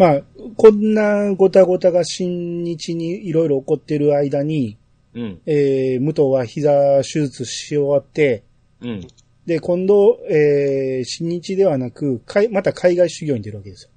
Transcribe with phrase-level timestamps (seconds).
[0.00, 0.22] まあ、
[0.56, 4.78] こんなごたごたが新日にいろいろ起こってる間に、
[5.12, 5.42] うん。
[5.44, 6.70] えー、武藤は膝
[7.02, 8.42] 手術し終わって、
[8.80, 9.06] うん。
[9.44, 13.90] で、今度、えー、新日ではなく、かいまた海外修行に出るわけです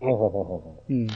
[0.00, 0.78] よ。
[0.90, 1.06] うん。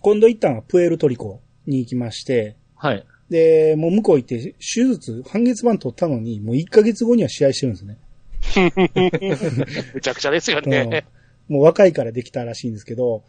[0.00, 3.04] 今度一旦はプエルトリコに行きまして、はい。
[3.28, 7.98] で、もう向こう行って、手術、半月板取ったのに、もう1ヶ月後には試合してるんですね。
[9.92, 11.04] むちゃくちゃですよね。
[11.50, 13.24] うんもう若いからできたらしいんですけど、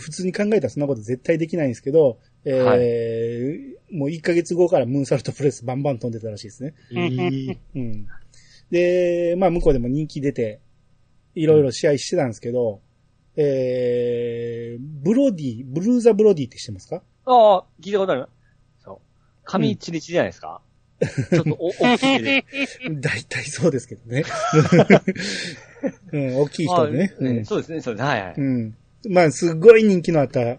[0.00, 6.74] 普通に考えたらそんなこと絶対できないんですけど、えーはもう1ヶ月後からムーンサルトプレスバンバン飛んでたらしいですね。
[6.90, 8.06] えーうん。
[8.70, 10.60] で、まあ向こうでも人気出て、
[11.34, 12.80] いろいろ試合してたんですけど、
[13.36, 17.02] えー、ブロディ、ブルーザ・ブロディって知ってますか？
[17.24, 18.26] ああ、聞いたことある。
[18.84, 18.98] そう。
[19.44, 20.60] 髪チリチリじゃないですか、
[21.30, 22.44] ちょっとお、大きいで。
[23.00, 24.24] 大体そうですけどね。
[26.12, 27.14] うん、大きい人でね。
[27.14, 28.08] あうんそうですね、そうですね。
[28.08, 28.34] はいはい。
[28.36, 28.76] うん。
[29.08, 30.58] まあ、すごい人気のあった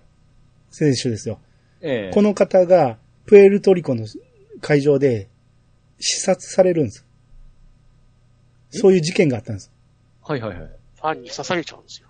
[0.71, 1.39] 選手ですよ。
[1.81, 4.05] ええこの方が、プエルトリコの
[4.61, 5.27] 会場で、
[5.99, 7.05] 視察されるんです。
[8.71, 9.71] そういう事件があったんです。
[10.21, 10.69] はいはいはい。
[10.95, 12.09] ファンに刺されちゃうんですよ。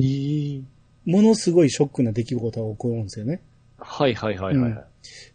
[0.00, 0.60] ええ
[1.04, 3.40] ものすごいショックな出来事が起こるんですよね。
[3.78, 4.84] はいはいはいはい。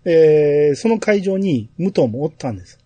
[0.06, 2.80] えーその会場に武藤もおったんです。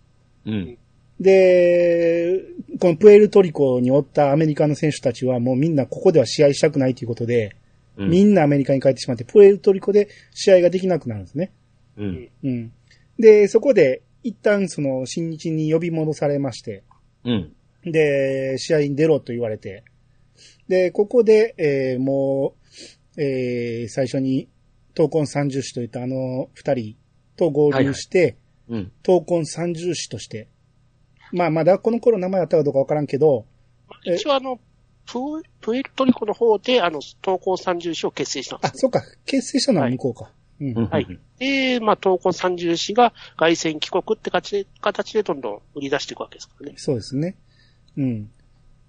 [0.46, 0.78] うん。
[1.22, 2.40] で、
[2.80, 7.56] このプエルトリコにおったアメリカの選手たちはもうみんなここでは試合したくないということで、
[7.96, 11.52] うんみんなアメリカに帰ってしまって、プエルトリコで試合ができなくなるんですね。
[11.98, 12.28] うん。
[12.42, 12.72] うん。
[13.18, 16.84] で、そこで一旦その新日に呼び戻されまして、
[17.24, 17.52] うん。
[17.84, 19.84] で、試合に出ろと言われて、
[20.68, 22.54] で、ここで、えーも
[23.16, 24.48] う、えー最初に、
[24.94, 26.96] 闘魂三重士といったあの二人
[27.36, 28.36] と合流して、
[28.68, 28.92] うん。
[29.02, 30.48] 闘魂三重士として、
[31.32, 33.46] まあまだこの頃名前あったかどうかわからんけど、
[34.06, 34.58] え一応あの、
[35.06, 38.78] プエプエルトリコの方で、あの、東高三重士を結成したんであ、す。
[38.78, 40.30] そっか、結成したのは向こうか。
[40.60, 40.78] うん。
[40.78, 40.86] うん。
[40.86, 41.06] はい。
[41.38, 46.74] で、まあ、東高三重士が外戦帰国って形で、形でどんどん売り出していくわけですからね。
[46.76, 47.36] そうですね。
[47.96, 48.30] うん。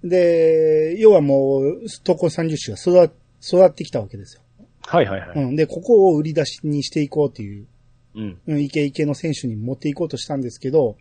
[0.04, 4.42] で、要はもう、闘魂三重士が育育ってきたわけですよ。
[4.86, 5.30] はいはいはい。
[5.36, 5.56] うん。
[5.56, 7.68] で、ここを売り出しにしていこうっていう、
[8.16, 8.40] うん。
[8.48, 10.98] うん、イケイケの選手に持っていこうとしたんですけど、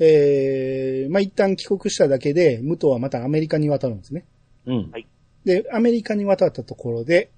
[0.00, 4.24] えー、まあ、一旦帰国しただけで、武藤はまたアメリカに渡るんですね。
[4.66, 4.92] うん。
[5.44, 7.30] で、アメリカに渡ったところで、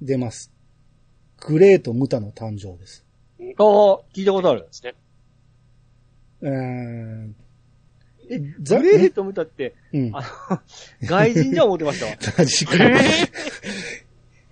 [0.00, 0.52] 出ます。
[1.46, 3.04] グレート・ムタの誕生です。
[3.40, 4.66] ああ、聞いたことあるで。
[4.70, 4.94] すね。
[6.40, 7.36] うーん。
[8.30, 10.10] え、ザグレートムタって、うん。
[10.14, 10.60] あの、
[11.06, 12.06] 外人じゃ思ってました？
[12.06, 12.16] わ。
[12.16, 13.00] 確かに。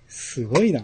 [0.07, 0.81] すごいな。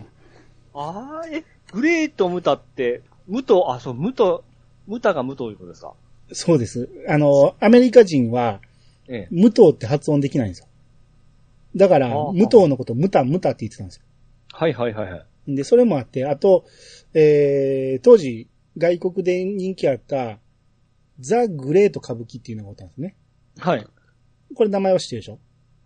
[0.73, 4.43] ああ、え、グレートムタって、ムト、あ、そう、ムト、
[4.87, 5.93] ムタがムトいうことですか？
[6.31, 6.89] そうです。
[7.07, 8.61] あの、アメリカ人は、
[9.07, 9.35] ええ。
[9.35, 10.67] 武藤って発音できないんですよ。
[11.75, 14.03] だから、武藤のこと、ムタ、ムタって言ってたんですよ。
[14.51, 15.55] はいはいはいはい。
[15.55, 16.65] で、それもあって、あと、
[17.13, 18.47] えー、当時、
[18.77, 20.39] 外国で人気あった、
[21.19, 23.15] ザ・グレート歌舞伎っていうのがおったんですね。
[23.57, 23.85] はい。
[24.55, 25.39] これ名前は知ってるでしょ？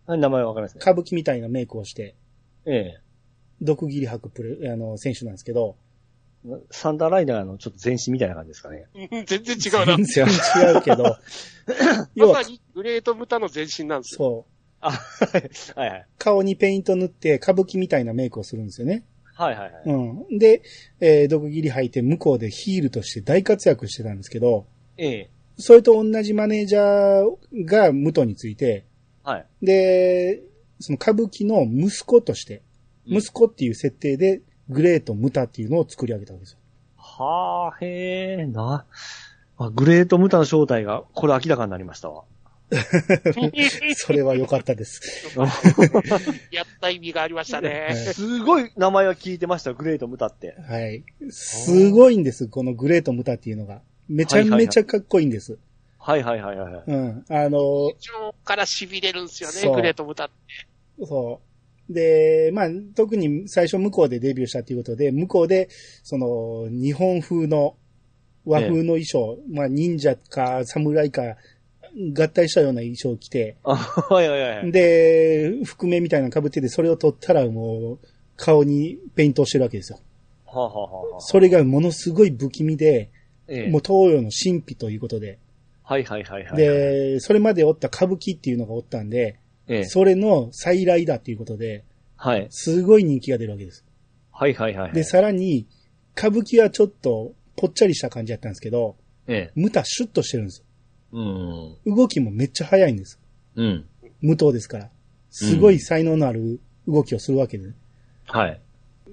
[0.05, 0.79] あ名前わかりますね。
[0.81, 2.15] 歌舞伎みたいなメイクをして、
[2.65, 3.01] ええ。
[3.61, 5.77] 毒斬り吐くプレ、あの、選手なんですけど、
[6.71, 8.85] サンダーライダーのちょっと前身みたいな感じですかね。
[8.95, 9.97] うん全然違うな。
[10.03, 11.03] 全然違うけど、
[12.15, 14.17] まさ、にグレートムタの前身なんですよ。
[14.17, 16.07] そう、あ、はいはいはい。
[16.17, 19.05] 顔にペイント塗って歌舞伎みたいなメイクをするんですよね。
[19.35, 19.83] はいはいはい。
[19.85, 20.37] うん。
[20.37, 20.61] で、
[20.99, 24.67] えー、毒斬り吐いて向こうでヒールとして大活躍してたんですけど、
[24.97, 25.29] ええ。
[25.57, 28.85] それと同じマネージャーが武藤について、
[29.23, 29.45] はい。
[29.61, 30.41] で、
[30.79, 32.61] その歌舞伎の息子として、うん
[33.05, 36.59] 息子っていう設定で、グレート・ムタっていうのを作り上げたわけですよ。
[36.97, 38.85] はあ、へえ、な。
[39.57, 42.23] あ、グレートムタの正体が、これ明らかになりましたわ。
[43.95, 45.29] それは良かったです。
[46.51, 47.93] やった意味がありましたね。
[48.13, 50.55] すごい名前は聞いてました、グレートムタって。
[50.67, 51.03] はい。
[51.29, 53.81] すごいんです、このグレート・ムタっていうのが。
[54.09, 55.57] めちゃめちゃかっこいいんです。
[55.97, 56.83] はいはいはいはい。
[56.87, 57.25] うん。
[57.29, 61.05] あの、一応から痺れるんですよね、グレートムタって。
[61.05, 61.52] そう。
[61.89, 65.69] で、まあ、特に最初向こうでデビューしたということで、向こうで、
[66.03, 67.75] その、日本風の
[68.45, 71.35] 和風の衣装、まあ、忍者か侍か、
[72.15, 73.69] 合体したような衣装を着て、 い
[74.13, 74.71] はいはい。
[74.71, 79.99] で、覆面みたいなの被ってて、それを取ったらもう、顔にペイントをしてるわけですよ。
[80.45, 83.09] はあ、はあはあはあ、それがものすごい不気味で、
[83.47, 85.37] ええもう東洋の神秘ということで、
[85.83, 89.37] はいはいはいはい。、で、それまでおった歌舞伎っていうのがおったんで、
[89.67, 91.85] ええ、それの再来だっていうことで、
[92.17, 92.47] はい。
[92.49, 93.85] すごい人気が出るわけです。
[94.31, 94.93] はいはいはいはい。
[94.93, 95.67] で、さらに、
[96.17, 98.95] 歌舞伎はちょっとぽっちゃりした感じだったんですけど、
[99.27, 99.59] ええ。
[99.59, 100.63] ムタシュッとしてるんです
[101.11, 101.77] うん。
[101.85, 101.95] よ。
[101.95, 103.19] 動きもめっちゃ速いんです。
[103.55, 103.85] うん。
[104.21, 104.89] 無刀ですから。
[105.29, 107.69] すごい才能のある動きをするわけで、
[108.25, 108.61] はい。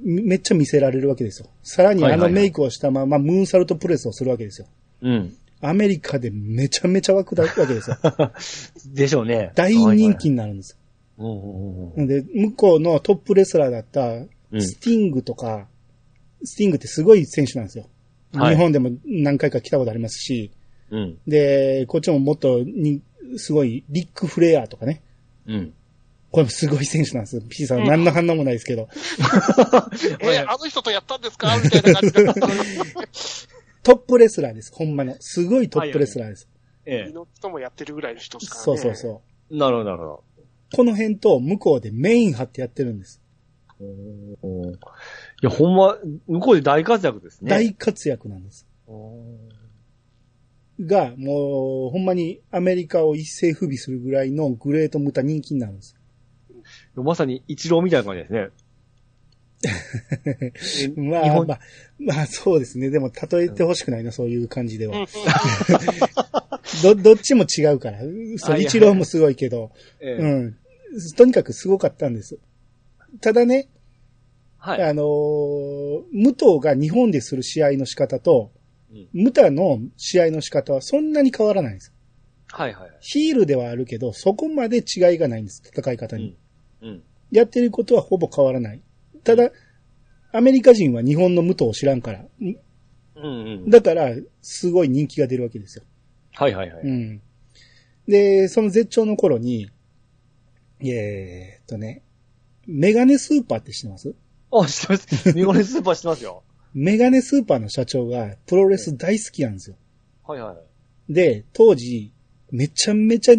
[0.02, 1.48] めめっちゃ見せられるわけですよ。
[1.62, 4.68] さらにあのメイクをしたままムーンサルトプレスをするわけですよ。
[5.02, 5.36] うん。
[5.62, 7.98] アメリカでめちゃめちゃ湧くわけですよ。
[8.94, 9.52] でしょうね。
[9.54, 10.76] 大人気になるんです。
[11.18, 15.68] うんうんうんで、向こうのトップレスラーだったうんスティングとか、
[16.42, 17.88] スティングってすごい選手なんですよ。
[18.34, 20.50] はい日本でも何回か来たことありますし、
[20.90, 21.18] うん。
[21.26, 23.02] で、こっちももっとに、
[23.36, 25.02] すごい、リック・フレアとかね。
[25.46, 25.72] うん。
[26.32, 27.42] これもすごい選手なんですよ。
[27.48, 28.88] P さん、何の反応もないですけど。
[30.22, 31.56] え、あの人とやったんですか？
[31.62, 32.24] みたいな感じで。
[33.82, 34.72] トップレスラーです。
[34.74, 35.16] ほんまの。
[35.20, 36.48] すごいトップレスラーです。
[36.84, 38.64] え昨日人もやってるぐらいの人ですからね。
[38.64, 39.54] そうそうそう。
[39.54, 39.58] え。
[39.58, 40.24] なるほど、なるほど。
[40.76, 43.22] この辺と向こうでメイン張ってやってるんです。
[43.80, 44.78] おーい
[45.42, 45.96] や、ほんま、
[46.28, 47.50] 向こうで大活躍ですね。
[47.50, 48.66] 大活躍なんです。
[48.86, 49.14] お
[50.80, 55.96] が、もう、ほんまにアメリカを一世不備するぐらいのグレートムタ人気になるんです。
[56.96, 58.48] ーまさに一郎みたいな感じですね。
[59.62, 60.52] え
[60.96, 61.60] まあ、まあ、
[61.98, 62.90] まあそうですね。
[62.90, 65.06] でも例えてほしくないな、そういう感じでは。
[66.82, 68.00] ど、どっちも違うから。
[68.38, 69.70] そう、一郎もすごいけど、
[70.00, 70.56] ええうん。
[71.16, 72.38] とにかくすごかったんです。
[73.20, 73.68] ただね、
[74.56, 74.82] はい。
[74.82, 78.52] あのー武藤が日本でする試合の仕方と、
[78.92, 81.92] うんムタの試合の仕方はそんなに変わらないんです。
[82.48, 82.90] はいはい。
[83.00, 86.36] ヒールではあるけど、そこまで違いがないんです、戦い方に。
[86.82, 87.02] うん。
[87.30, 88.82] やってることはほぼ変わらない。
[89.24, 89.50] ただ、
[90.32, 92.20] アメリカ人は日本の武藤を知らんから。
[92.20, 93.28] んうんう
[93.66, 93.70] ん。
[93.70, 95.84] だから、すごい人気が出るわけですよ。
[96.32, 96.82] はいはいはい。
[96.84, 97.20] うん。
[98.06, 99.70] で、その絶頂の頃に、
[100.80, 102.02] えーっとね、
[102.66, 104.14] メガネスーパーって知ってます？
[104.52, 105.34] あ、知ってます。
[105.34, 106.42] メガネスーパー知ってますよ。
[106.72, 109.76] メガネスーパーの社長がプロレス大好きなんですよ。
[110.26, 110.54] はいは
[111.08, 111.12] い。
[111.12, 112.12] で、当時、
[112.50, 113.34] めちゃめちゃ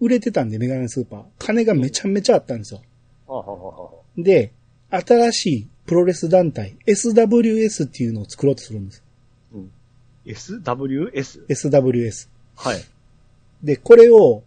[0.00, 1.24] 売れてたんで、メガネスーパー。
[1.38, 2.80] 金がめちゃめちゃあったんですよ。
[3.26, 4.52] はあ、はあはあはあ、で、
[4.90, 9.02] 新しいプロレス団体、SWS っていうのを作ろうとするんです。
[9.52, 9.70] うん。
[10.26, 11.46] SWS?
[11.46, 12.28] SWS。
[12.56, 12.84] はい。
[13.62, 14.42] で、これを、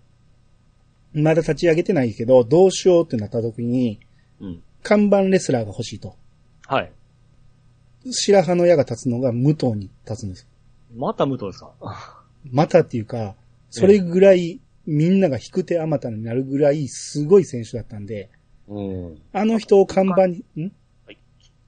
[1.13, 3.99] まだ立ち上げてないけど、どうしようってなった時に、
[4.39, 4.63] うん。
[4.81, 6.15] 看板レスラーが欲しいと。
[6.67, 6.91] はい。
[8.11, 10.47] 白羽の矢が立つのが武藤に立つんです。
[10.95, 11.71] また武藤ですか？
[12.51, 13.35] またっていうか、
[13.69, 18.29] それぐらいみんなが引く手あまたになるぐらいすごい選手だったんで、
[18.67, 19.21] うん。
[19.33, 20.71] あの人を看板に、ん？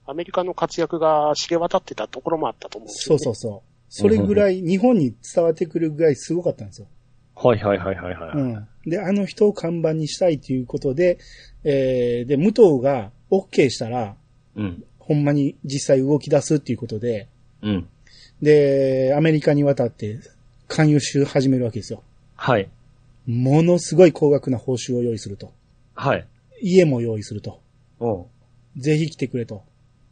[0.06, 3.18] アメリカの活躍が知れ渡ってたところもあったと思うんですよ、ね。
[3.18, 3.60] そうそうそう。
[3.88, 6.86] それぐらい日本に伝わってくるぐらいすごかったんですよ。
[7.34, 8.38] はいはいはいはいはい。
[8.38, 8.68] うん。
[8.86, 11.18] で、あの人を看板にしたいということで、
[11.64, 14.14] えー、で、武藤が OK したら、
[14.54, 14.84] うん。
[14.98, 17.28] ほんまに実際動き出すっていうことで、
[17.62, 17.88] うん。
[18.42, 20.18] で、アメリカに渡って
[20.68, 22.02] 勧誘し始めるわけですよ。
[22.36, 22.68] はい。
[23.26, 25.52] ものすごい高額な報酬を用意すると。
[25.94, 26.26] はい。
[26.68, 27.60] 家も用意すると。
[28.00, 28.26] おう
[28.76, 29.62] ぜひ来てくれと。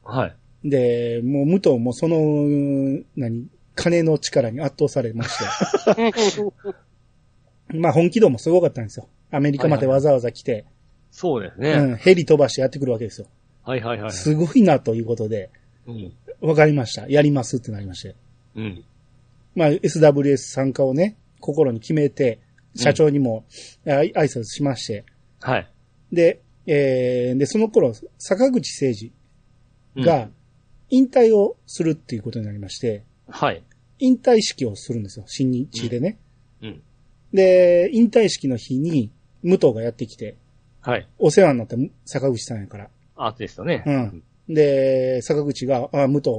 [0.04, 0.36] はい。
[0.64, 5.38] で、もう武藤もその、何、金の力に圧倒されまし
[5.98, 6.14] て。
[7.76, 9.08] まあ本気度もすごかったんですよ。
[9.30, 10.64] アメリカまでわざわざ来て、
[11.10, 11.72] そうですね。
[11.72, 13.26] うん、ヘリ飛ばしてやってくるわけですよ。
[13.62, 14.12] はいはいはい。
[14.12, 15.50] すごいなということで、
[15.86, 16.12] うん。
[16.40, 17.08] わかりました。
[17.08, 18.14] やりますってなりまして。
[18.54, 18.84] うん。
[19.54, 22.38] まあ SWS 参加をね、心に決めて、
[22.76, 23.44] 社長にも、
[23.86, 25.04] あい挨拶しまして、
[25.40, 25.68] はい。
[26.12, 29.14] で、えー、で、その頃、坂口誠
[29.96, 30.28] うん二が、
[30.90, 33.62] 引退をするっていうことになりまして、はい。
[33.98, 36.18] 引退式をするんですよ、新日でね。
[36.62, 36.82] うん。
[37.32, 39.10] で、引退式の日に、
[39.42, 40.36] 武藤がやってきて、
[40.80, 41.08] はい。
[41.18, 42.90] お世話になった坂口さんやから。
[43.16, 43.82] アーティストね。
[43.86, 44.22] うん。
[44.48, 46.30] で、坂口が、あ、武藤、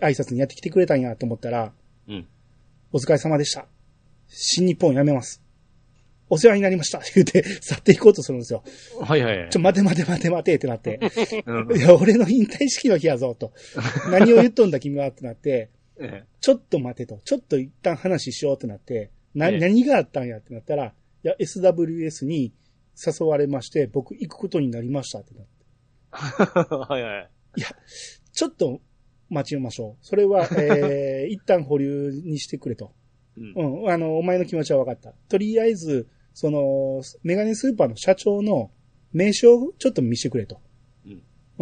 [0.00, 1.72] 挨拶にやってきてくれたんやと思ったら、
[2.08, 2.26] うん。
[2.92, 3.66] お疲れ様でした。
[4.28, 5.42] 新日本辞めます。
[6.30, 7.00] お世話になりました。
[7.14, 8.62] 言って、去っていこうとするんですよ。
[9.00, 9.60] はいはいはいちょ、。
[9.60, 11.00] 待て待て待て待てってなって。
[11.44, 13.52] うんいや、俺の引退式の日やぞ、と。
[14.10, 17.20] 何を言っとんだ君はってなって、えちょっと待てと。
[17.24, 20.94] ちょっと一旦話しようってなって、な、ええ何があったんやってなったら、
[21.24, 22.54] いや、SWS に
[22.96, 25.60] 誘われまして、僕行くことになりましたってなって。
[26.12, 27.30] はいはい。
[28.32, 28.80] ちょっと
[29.28, 30.06] 待ちましょう。
[30.06, 32.92] それは、えー、一旦保留にしてくれと。
[33.36, 35.12] うんうん、あの、お前の気持ちは分かった。
[35.28, 38.70] とりあえず、その、メガネスーパーの社長の
[39.12, 40.58] 名刺をちょっと見せてくれと。
[41.06, 41.08] う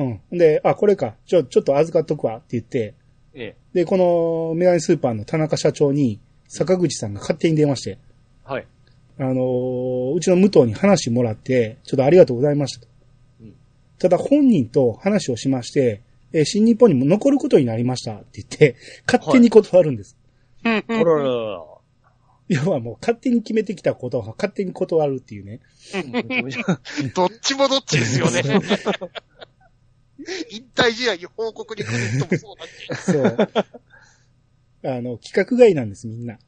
[0.03, 0.21] ん。
[0.31, 0.39] うん。
[0.39, 1.17] で、あ、これか。
[1.27, 2.95] ちょ、ちょっと預かっとくわって言って、
[3.35, 3.57] ええ。
[3.73, 7.99] で、このメガネスーパーの田中社長に、坂口さんが勝手に電話して、
[8.45, 8.67] はい。
[9.19, 12.89] あのーうちの武藤に話もらって、ちょっとありがとうございましたと。
[13.43, 13.55] うん
[13.99, 18.77] ただ本人と話をしまして、えー新日本にも残ることになりましたって言って、
[19.11, 20.17] 勝手に断るんです。
[20.65, 21.65] うんあらららら。
[22.65, 25.61] 要はもう勝手に決めてきたことを勝手に断るっていうね。
[27.15, 28.43] どっちもどっちですよね。
[30.51, 33.63] 引退試合に報告に来る人もそうだって。
[33.65, 34.91] そう。
[34.91, 36.39] あの、規格外なんです、みんな。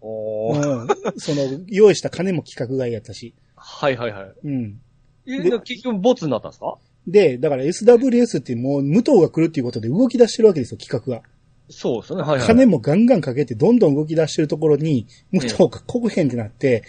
[0.00, 0.82] おー。
[0.82, 1.20] うん。
[1.20, 3.34] その、用意した金も規格外やったし。
[3.56, 4.32] はいはいはい。
[4.44, 4.80] うん。
[5.26, 6.78] 結局ボツになったんですか？
[7.06, 11.22] で、だから SWS ってもう武藤が来るっていうことで動き出してるわけですよ、企画が。
[11.70, 12.22] そうですよね。
[12.22, 12.46] はいはい。
[12.46, 16.82] 金もガンガンかけてどんどん動き出してるところに、武藤が来へんってなって、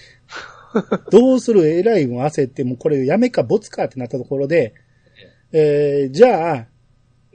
[1.12, 4.74] どうする偉いも焦って、もうこれやめかボツかってなったところで、
[5.52, 6.68] えー、じゃあ、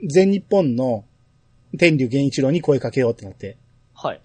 [0.03, 1.05] 全日本の
[1.77, 3.57] 天竜源一郎に声かけようってなって。
[3.93, 4.21] はい。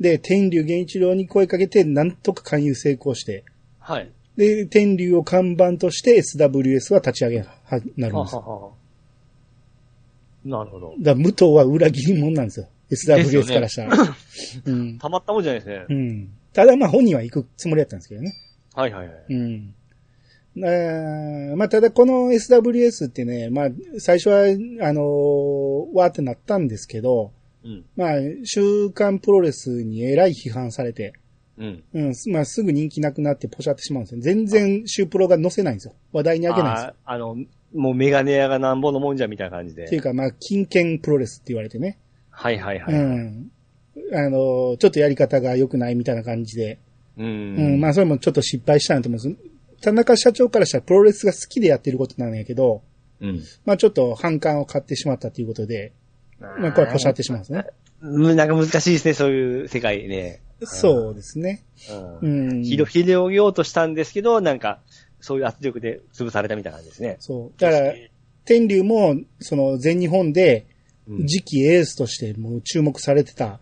[0.00, 3.44] で、天竜源一郎に声かけて、なんとか勧誘成功して、
[3.78, 4.10] はい。
[4.36, 7.46] で、天竜を看板として SWS は立ち上げは、
[7.96, 8.36] なるんです。
[8.36, 8.70] ははは
[10.48, 10.94] なるほど。
[10.98, 12.68] だから武藤は裏切り者なんですよ。
[12.90, 13.96] SWS からしたら。
[14.64, 14.98] うん。
[14.98, 15.84] たまったもんじゃないですね。
[15.88, 16.30] うん。
[16.54, 18.34] ただまあ本人は行くつもりだったんですけどね。
[18.74, 19.16] はいはいはい。
[19.28, 19.74] うん。
[20.60, 27.84] あーまあただこの SWS ってね、まあ最初は、あのーわーってなったんですけど、うん。
[27.94, 28.10] まあ
[28.44, 31.12] 週刊プロレスにえらい批判されて、
[31.58, 31.84] うん。
[31.92, 34.20] うん、まあすぐ人気なくなってポシャってしまうんですよ。
[34.22, 35.94] 全然週プロが載せないんですよ。
[36.12, 36.94] 話題にあげないんですよ。
[37.04, 37.36] あの、
[37.74, 39.84] もうメガネ屋がなんぼのもんじゃみたいな感じで。
[39.84, 41.98] っていうかまあ金券プロレスって言われてね。
[42.30, 42.94] はいはいはい。
[42.94, 43.50] うん。
[44.12, 46.78] あのーちょっとやり方が良くないみたいな感じで、
[47.16, 47.80] ううん、ん。
[47.80, 49.82] まあそれもちょっと失敗したんだと思うんです。
[49.82, 52.82] 田中社長からしたらプロレスが好きでやってることなんやけど、
[53.20, 53.42] うん。
[53.64, 55.92] まあちょっと反感を買ってしまったということで、
[56.40, 57.66] まあこれポシャってしまうんですね。
[58.02, 60.40] うんなんか難しいですね、そういう世界ね。
[60.62, 61.64] そうですね。
[62.20, 62.26] う。
[62.26, 62.64] うんん。
[62.64, 64.80] 広げようとしたんですけど、なんか、
[65.20, 67.16] そういう圧力で潰されたみたいな感じですね。
[67.20, 67.60] そう。
[67.60, 67.94] だから、
[68.44, 70.66] 天竜も、その全日本で、
[71.08, 73.60] うん次期エースとしてもう注目されてた。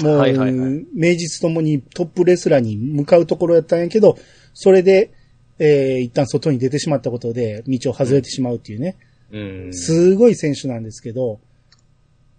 [0.00, 4.18] もう、はいはいはい名実ともにトップレスラーに向かうところやったんやけど、
[4.52, 5.12] それで、
[5.60, 8.96] えー、一旦外に出てしまったことで、道を外れてしまうっていうね。
[9.30, 9.72] うん。
[9.72, 11.38] すごい選手なんですけど、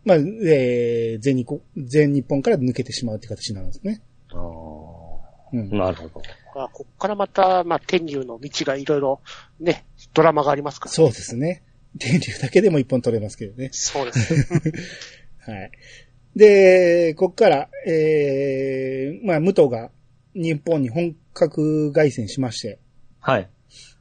[0.06, 4.02] まあ、えー、全日本、全日本から抜けてしまうって形なんですね。
[4.32, 4.64] あー
[5.54, 5.70] うん。
[5.70, 6.22] なるほど。
[6.56, 9.22] まあ、こっからまた、まあ、天竜の道がいろいろ、
[9.60, 10.92] ね、ドラマがありますから。
[10.92, 11.64] そうですね。
[12.00, 13.70] 天竜だけでも一本取れますけどね。
[13.72, 14.34] そうです。
[15.40, 15.72] はい。
[16.36, 19.92] で、こっから、えー、まあ、武藤が
[20.34, 22.80] 日本に本格外戦しまして、
[23.20, 23.50] はい。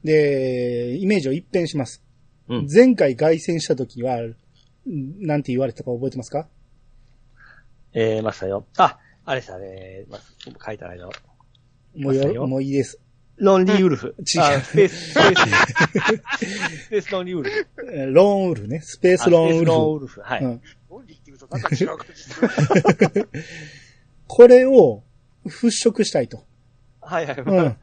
[0.03, 2.03] で、イメージを一変します。
[2.49, 2.67] うん。
[2.73, 4.35] 前回外戦した時は、ん
[4.85, 6.47] なんて言われたか覚えてますか？
[7.93, 8.65] えー、ましたよ。
[8.77, 10.05] あ、あれでしたね。
[10.09, 10.19] ま
[10.65, 11.11] 書いてないの。
[11.95, 12.99] もうよ、もういいです。
[13.37, 14.15] ロンリーウルフ。
[14.19, 16.83] 違うあスペース、スペース。
[16.85, 17.67] スペースロンリーウルフ。
[17.91, 18.81] えーローンウルフね。
[18.81, 19.97] スペースローンウルあスペースローンフ。
[19.97, 20.21] ウルフ。
[20.21, 20.43] はい。
[20.43, 23.29] うんオンリーって言うとなんか違う感じする。
[24.27, 25.03] これを
[25.45, 26.43] 払拭したいと。
[27.01, 27.37] はいはい。
[27.39, 27.77] うん。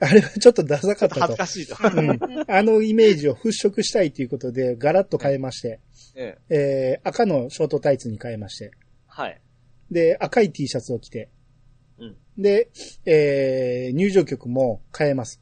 [0.00, 1.46] あれはちょっとダサかったと恥ずか。
[1.46, 1.76] しいと。
[2.00, 2.44] うん。
[2.48, 5.80] あのイメージを払拭したいということで、ガラッと変えまして、
[6.14, 8.70] えええー、赤のショートタイツに変えまして、
[9.06, 9.40] はい。
[9.90, 11.30] で、赤い T シャツを着て、
[11.98, 12.16] うん。
[12.38, 12.70] で、
[13.04, 15.40] えー、入場曲も変えます。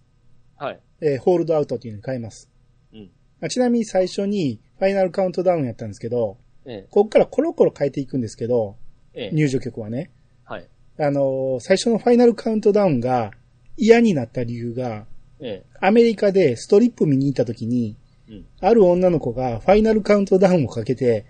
[0.57, 0.81] はい。
[1.01, 2.51] えー、ホールドアウトっていうのに変えます。
[2.93, 3.11] うん。
[3.41, 8.77] あちなみに最初にファイナルカウントダウンやったんですけど、ええここからコロコロ変えていくんですけど、
[9.13, 10.11] ええ入場曲はね。
[10.45, 10.69] はい。
[10.99, 13.33] あのー最初のファイナルカウントダウンが
[13.77, 15.07] 嫌になった理由が、
[15.41, 17.97] ええアメリカでストリップ見に行った時に、
[18.29, 18.47] うん。
[18.61, 21.27] ある女の子がファイナルカウントダウンをかけて、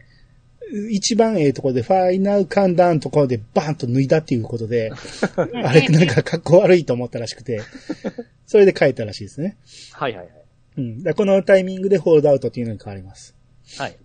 [0.91, 4.93] 一番ええところでファイナルカウントダウンのところでバーンと脱いだっていうことで、
[5.37, 7.61] あれなんか格好悪いと思ったらしくて、
[8.47, 9.57] それで変えたらしいですね。
[9.93, 10.35] はいはいはい。
[10.79, 11.03] うん。
[11.03, 13.35] だこのタイミングでホールドアウトっていうのに変わります。
[13.79, 13.97] はい。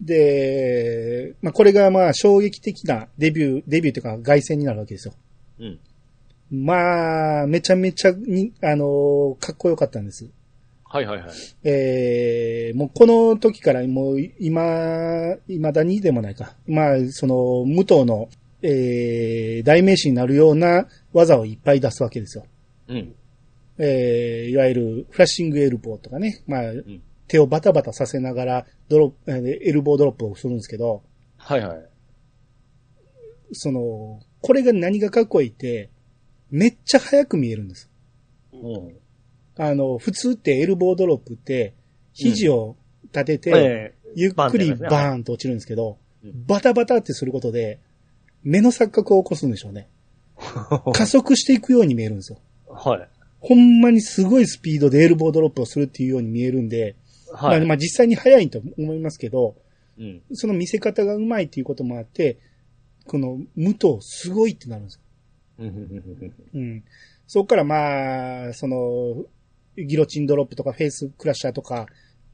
[0.00, 5.14] で、まあこれがまあ衝撃的なデビュー、デビューというか外戦になるわけですよ。
[5.58, 5.78] うん。
[6.50, 10.28] まあ、めちゃめちゃに、あのーかっこよかったんです。
[10.84, 11.30] はいはいはい。
[11.64, 16.54] えー、もうこの時からもう今、未だにでもないか。
[16.66, 18.30] まあ、その、武藤の、
[18.62, 22.46] えー、代名詞になるような技をいっぱい出すわけですよ。
[22.88, 23.14] うん。
[23.78, 26.42] えー、いわゆるフラッシングエルボーとかね。
[26.46, 31.02] まあ、ん手をバタバタさせながらドロップ、えーエルボードロップをするんですけど、
[31.36, 31.88] はいはい。
[33.52, 35.90] その、これが何がかっこいいって、
[36.50, 37.90] めっちゃ速く見えるんです。
[38.52, 38.96] うん。
[39.56, 41.74] あの、普通ってエルボードロップって、
[42.12, 42.76] 肘を
[43.12, 47.78] 立てて、えゆっくりバーンと落ちるんですけど、うんバタバタってすることで、
[48.42, 49.88] 目の錯覚を起こすんでしょうね。
[50.36, 52.40] え 加速していくように見えるんですよ。
[52.68, 53.08] はい。
[53.38, 56.96] ほんまにすごいスピードでエルボードロップをするっていうように見えるんで、
[57.32, 57.58] はい。
[57.60, 59.54] まあ、まあ実際に速いと思いますけど、
[59.96, 60.22] うん。
[60.32, 62.38] その見せ方がうまいっていうこともあって、
[63.06, 65.00] この無藤すごいってなるんですよ。
[65.58, 66.42] うん。
[66.54, 66.84] うん。
[67.26, 69.24] そこからまあ、その、
[69.76, 71.86] ギロチンドロップとかフェイスクラッシャーとか、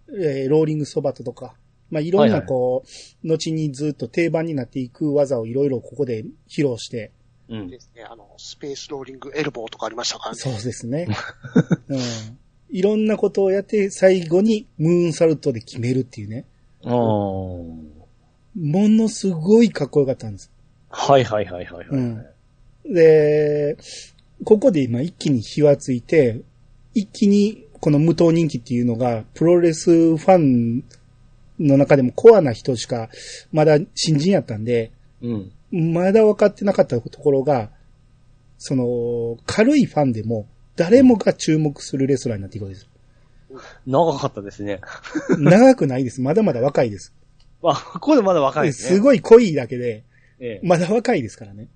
[0.08, 1.54] えーローリングソバトとか、
[1.90, 2.84] まあ、いろんはいはないこ
[3.24, 7.12] う、後にずっと定番になっていく技をいろいろここで披露して、
[7.48, 7.80] うんで。
[7.80, 10.38] すね、あの、スペースローリングエルボーとかありましたからね。
[10.38, 11.08] そうですね。
[11.88, 12.00] うん。
[12.70, 16.46] いろんなことをやって、最後にムーンサルトで決めるっていうね。
[16.84, 20.50] あーものすごいかっこよかったんです。
[20.88, 22.00] はいはいはいはいはい。
[22.00, 22.26] うん
[22.84, 23.76] で、
[24.44, 26.42] ここで今一気に火はついて、
[26.94, 30.84] 一気にこの無党人気っていうのが、プロレスファン
[31.58, 33.08] の中でもコアな人しか、
[33.52, 35.52] まだ新人やったんで、うん。
[35.92, 37.70] まだ分かってなかったところが、
[38.58, 42.88] その、軽いファンでも、誰もが注目するレスラーになっていくわけです。
[43.86, 44.80] 長かったですね。
[45.38, 46.20] 長くないです。
[46.20, 47.14] まだまだ若いです。
[47.62, 48.96] あ、ここでまだ若いですね。
[48.96, 50.04] すごい濃いだけで、
[50.40, 50.66] ええ。
[50.66, 51.68] まだ若いですからね。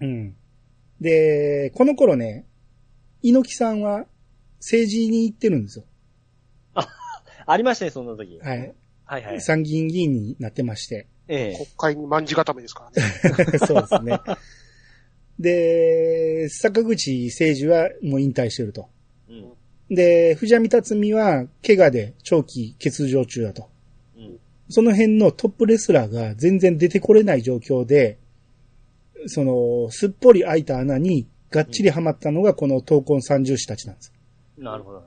[0.00, 0.36] うん。
[1.00, 2.46] で、この頃ね、
[3.22, 4.06] 猪木さんは
[4.58, 5.84] 政治に行ってるんですよ。
[7.46, 8.38] ありましたね、そんな時。
[8.40, 8.74] はい。
[9.04, 9.40] はいはい。
[9.40, 11.06] 参議院議員になってまして。
[11.28, 11.54] ええ。
[11.54, 13.58] 国会に万字固めですからね。
[13.66, 14.20] そうですね。
[15.38, 18.88] で、坂口誠二はもう引退してると。
[19.28, 19.94] うん。
[19.94, 23.68] で、藤波辰巳は怪我で長期欠場中だと。
[24.16, 24.38] うん。
[24.68, 28.18] その辺のトップレスラーが全然出てこれない状況で、
[29.26, 34.12] その、すっぽり開いた穴にがっちりはまったのがこの闘魂三重士たちなんです。
[34.58, 35.02] なるほど。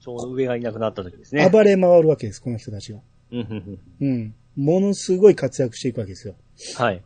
[0.00, 1.48] ちょうど上がいなくなった時ですね。
[1.48, 3.00] 暴れ回るわけです、この人たちが。
[3.32, 4.34] うんうんうんうん。
[4.56, 6.34] ものすごい活躍していくわけですよ。
[6.76, 7.02] はい。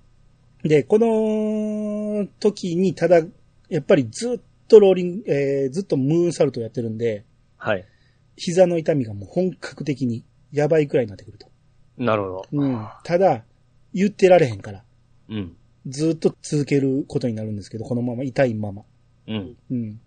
[0.63, 3.23] で、この時に、ただ、
[3.69, 7.25] やっぱりずっとローリング、えーずっとムーンサルトやってるんで、
[7.57, 7.85] はい。
[8.37, 11.49] 膝の痛みがもう本格的にやばいくらいになってくると。
[11.97, 12.47] なるほど。
[12.53, 12.87] うん。
[13.05, 13.45] ただ、
[13.93, 14.85] 言ってられへんから、
[15.29, 15.57] うん。
[15.87, 18.83] ずっと続けることになるんですけど、このまま痛いまま。
[19.27, 19.57] うん。
[19.71, 20.01] うん。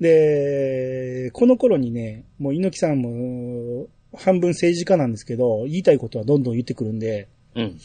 [0.00, 7.78] で、この頃にね、もう猪木さんも半分政治家なんですけど、言いたいことはどんどん言ってくるんで、うん。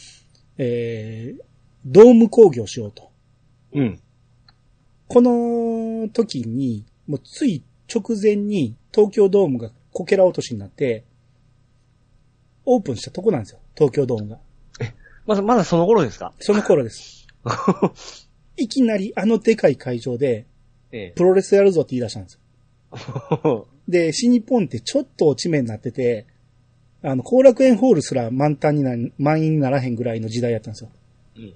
[0.58, 1.42] えー、
[1.86, 3.10] ドーム工業しようと。
[3.74, 4.00] うん。
[5.08, 11.06] この時に、もうつい直前に東京ドームがこけら落としになって、
[12.66, 14.40] オープンしたとこなんですよ、東京ドームが。
[15.26, 16.34] まだ、まだその頃ですか？
[16.40, 17.28] その頃です。
[18.58, 20.46] いきなりあのでかい会場で、
[20.92, 23.68] えプロレスやるぞって言い出したんですよ。
[23.88, 23.92] え。
[23.92, 26.26] で、新日本ってちょっと落ち目になってて、
[27.02, 30.90] あの、後楽園ホールすら満タンにな、満員にならへんぐらいの時代やったんですよ。
[31.38, 31.54] うん。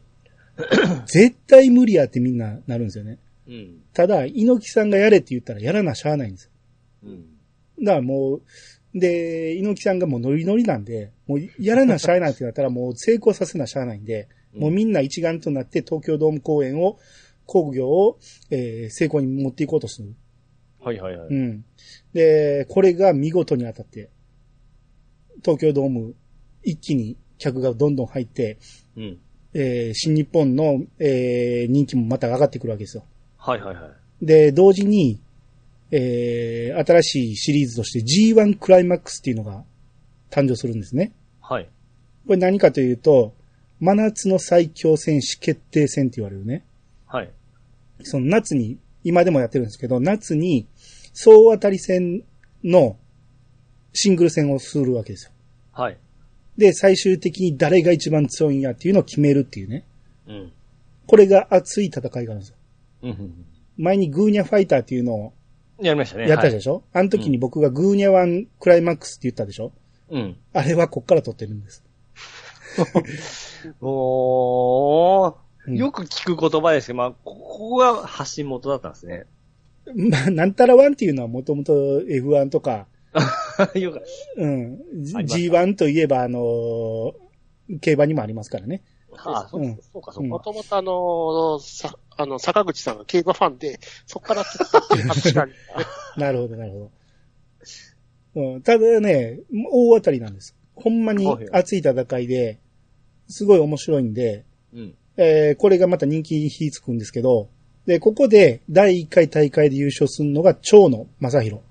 [1.07, 3.17] 絶対無理やってみんななるんですよね。
[3.47, 3.81] うん。
[3.93, 6.51] ただ、猪木さんがやれって言ったらやらなしゃあないんですよ。
[7.03, 7.25] うん。
[7.83, 8.41] だからもう、
[8.93, 16.99] で、猪木さんがもうノリノリなんで、もうやらなしゃあないってなったらもう成功させなしゃあないんで、もうみんな一丸となって東京ドーム公演を、
[17.45, 18.19] 工業を、
[18.51, 20.13] えー成功に持っていこうとする。
[20.79, 21.27] はいはいはい。
[21.27, 21.65] うん。
[22.13, 24.09] で、これが見事に当たって、
[25.41, 26.13] 東京ドーム
[26.63, 28.57] 一気に客がどんどん入って、
[28.95, 29.19] うん。
[29.55, 33.05] えー新日本の、えー人気もまた上がってくるわけですよ。
[33.37, 33.89] はいはいは
[34.21, 34.25] い。
[34.25, 35.19] で、同時に、
[35.95, 39.63] えー新しいシリーズとして G1 クライマックスっていうのが
[40.31, 41.13] 誕生するんですね。
[41.39, 41.69] はい。
[42.25, 43.35] これ何かというと、
[43.79, 46.65] 真夏の最強戦士決定戦って言われるね。
[47.05, 47.29] はい。
[48.01, 50.67] その夏に、今でもやってるんですけど、夏に
[51.13, 52.23] 総当たり戦
[52.63, 52.97] の
[53.93, 55.31] シングル戦をするわけですよ。
[55.73, 55.97] はい。
[56.57, 59.85] で、最終的に誰が一番強いんやっていうのを決めるっていうね。
[60.27, 60.51] うん。
[61.05, 62.55] これが熱い戦いがあるんですよ。
[63.03, 63.45] うんうん。
[63.77, 65.33] 前にグーニャファイターっていうのを
[65.87, 66.27] やりましたね。
[66.27, 69.71] やったでしょ、あの時に僕がグーニャワンクライマックスって言ったでしょ？
[70.09, 70.37] はいうん。
[70.53, 71.83] あれはこっから撮ってるんです。
[73.81, 75.35] おー。
[75.67, 79.23] うんよく聞く言葉ですけど、まあ、ここが発信元だったんですね。
[79.95, 82.87] まあ、なんたらワンっていうのはもともと F1 とか、
[83.75, 84.01] よく、
[84.35, 87.13] うん、ありました G1 といえばあのー
[87.79, 88.81] 競馬にもありますからね。
[89.17, 90.43] ああ、そううんそうか、もか。
[90.43, 95.53] ともとあの、さ、あの、坂口さんが競馬ファンで、そこから釣ったっていう話がある。
[96.17, 96.91] なるほど、なるほど。
[98.35, 99.39] うん、ただね、
[99.71, 100.55] 大当たりなんです。
[100.75, 102.59] ほんまに熱い戦いで、
[103.27, 104.95] すごい面白いんで、うん。
[105.17, 107.49] えーこれがまた人気に火つくんですけど、
[107.85, 111.61] で、ここで第1回大会で優勝するのが長野正宏。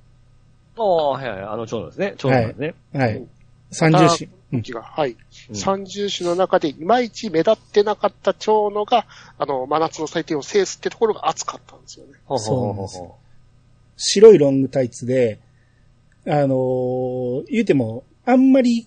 [0.77, 2.15] ああ、はいはい、あの長男ですね。
[2.17, 2.75] 長男ですね。
[2.93, 3.29] はいうん。
[3.71, 4.29] 三重士。
[4.53, 5.13] うんが、はい。
[5.13, 9.07] うん三重種の中でいまいち目立ってなかった長野が、
[9.39, 12.13] あの、真夏の祭典を制すってところが熱かったんですよね。
[12.25, 13.17] ほそうなんですほ
[13.97, 15.41] 白いロングタイツで、
[16.27, 18.87] あのー言うても、あんまり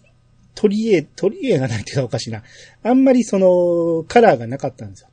[0.55, 2.43] 取り柄、取り柄がないっていうかおかしいな。
[2.83, 5.09] あんまりその、カラーがなかったんですよ。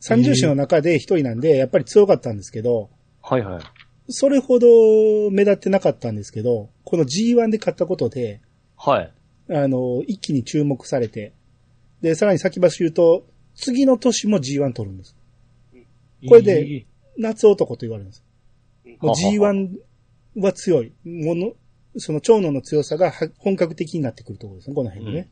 [0.00, 2.90] 三重士の中で一人なんで、やっぱり強かったんですけど、
[3.22, 3.62] はいはい。
[4.08, 4.66] それほど
[5.30, 8.40] 目立ってなかったんですけど、この G1 で勝ったことで、
[8.76, 9.12] はい。
[9.52, 11.32] あの、一気に注目されて、
[12.00, 15.14] で、さらに先走言うと、次の年も G1 取るんです。
[16.26, 16.86] これで
[17.18, 18.24] 夏男と言われるんです。
[18.86, 19.78] もうはは G1
[20.36, 20.92] は強い。
[21.04, 21.52] もの、
[21.98, 25.28] その長野の強さがは本格的になってくるところですね、この辺にね。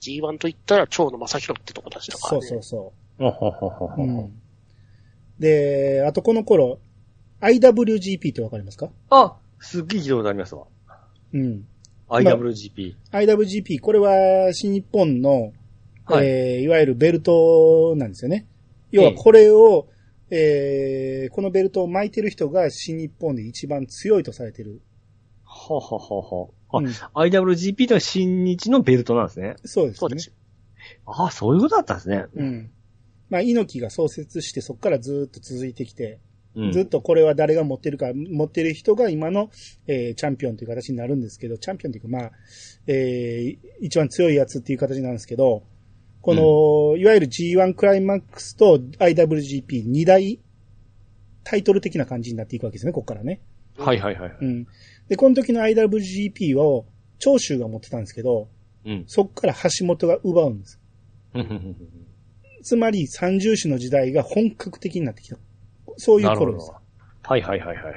[0.00, 2.46] G1 と言ったら、蝶野正宏ってとこでしたからね。
[2.46, 3.30] そうそうそう。
[3.30, 4.40] ほうん。
[5.38, 6.78] で、あとこの頃、
[7.40, 8.90] IWGP ってわかりますか？
[9.10, 10.66] あ、すっげえ聞いたことありますわ。
[11.32, 11.66] うん。
[12.08, 12.94] IWGP。
[13.12, 15.52] IWGP、これは新日本の、
[16.04, 18.46] はいえーいわゆるベルトなんですよね。
[18.92, 19.88] 要はこれを、
[20.30, 24.80] えーこのベルトを巻いてる人が新日本で一番強いとされてる。
[25.44, 26.48] はははは。
[26.70, 29.56] あ、うん IWGP とは新日のベルトなんですね。
[29.64, 29.98] そうですね。
[29.98, 30.34] そうですよ。
[31.06, 32.26] あそういうことだったんですね。
[32.34, 32.70] うん。
[33.28, 36.20] まあ、猪木が創設してそこからずーっと続いてきて、
[36.56, 39.50] うんずっとこれは誰が持ってるか、持ってる人が今の、
[39.86, 42.30] えーチャンピオンという形になるんですけど、チャンピオンというか、まあ、
[42.86, 45.62] えー一番強いやつっていう形なんですけど、
[46.22, 50.40] この、いわゆる G1 クライマックスと IWGP2 大
[51.44, 53.40] タイトル的な感じになっていくわけですね、ここからね。
[53.78, 54.36] はいはいはい。
[54.40, 54.66] うん。
[55.08, 56.86] で、この時の IWGP を
[57.18, 58.48] 長州が持ってたんですけど、
[58.84, 59.04] うん。
[59.06, 60.80] そこから橋本が奪うんです。
[62.62, 65.36] つまり三重視の時代が本格的になってきた。
[65.96, 66.72] そういう頃です。。
[67.22, 67.94] はいはいはいはいはい。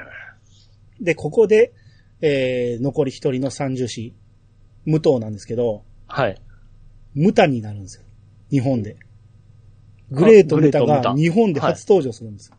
[1.02, 1.74] で、ここで、
[2.22, 4.16] えー、残り一人の三重視、
[4.86, 6.42] 武藤なんですけど、はい。
[7.14, 8.04] ムタになるんですよ。
[8.50, 8.98] 日本で。
[10.12, 12.56] グレートムタが日本で初登場するんですよ。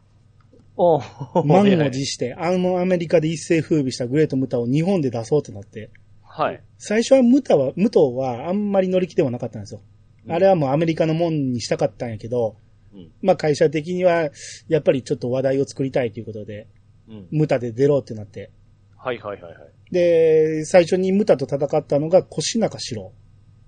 [0.76, 0.98] お
[1.44, 5.90] 満を持して、あのアメリカで一世風靡したグレートムタを日本で出そうってなって、
[6.22, 6.62] はい。
[6.78, 9.80] 最初はムタは、武藤はあんまり乗り気ではなかったんですよ。
[10.24, 12.56] うんあれはもうアメリカのもんにしたかったんやけど、
[12.94, 14.30] うんまあ会社的には、
[14.68, 16.66] やっぱりちょっと話題を作りたいということで、
[17.08, 17.28] うん。
[17.30, 18.50] ムタで出ろってなって。
[18.96, 19.70] はいはいはいはい。
[19.90, 23.12] で、最初にムタと戦ったのが腰中四郎。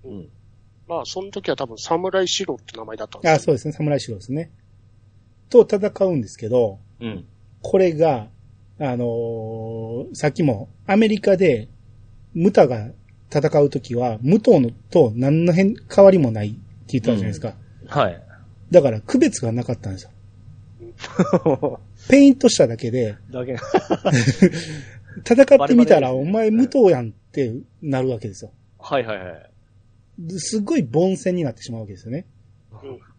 [0.05, 0.29] うん。
[0.87, 3.35] まあ、その時は多分、侍四郎って名前だったんですよ。
[3.35, 4.51] あ、そうですね、侍四郎ですね。
[5.49, 7.25] と戦うんですけど、うん。
[7.61, 8.27] これが、
[8.79, 11.69] あのーさっきもアメリカで
[12.33, 12.89] ムタが
[13.31, 17.55] 戦うときは、武藤のと何の変変わりもないって言ったじゃないですか。
[17.87, 18.23] はい。
[18.73, 21.79] だから区別がなかったんですよ。
[22.09, 23.55] ペイントしただけで、だけ。
[25.25, 28.51] 戦ってみたらお前武藤やんってなるわけですよ。
[28.79, 29.49] はいはいはい。
[30.39, 32.25] すっごい凡戦になってしまうわけですよね。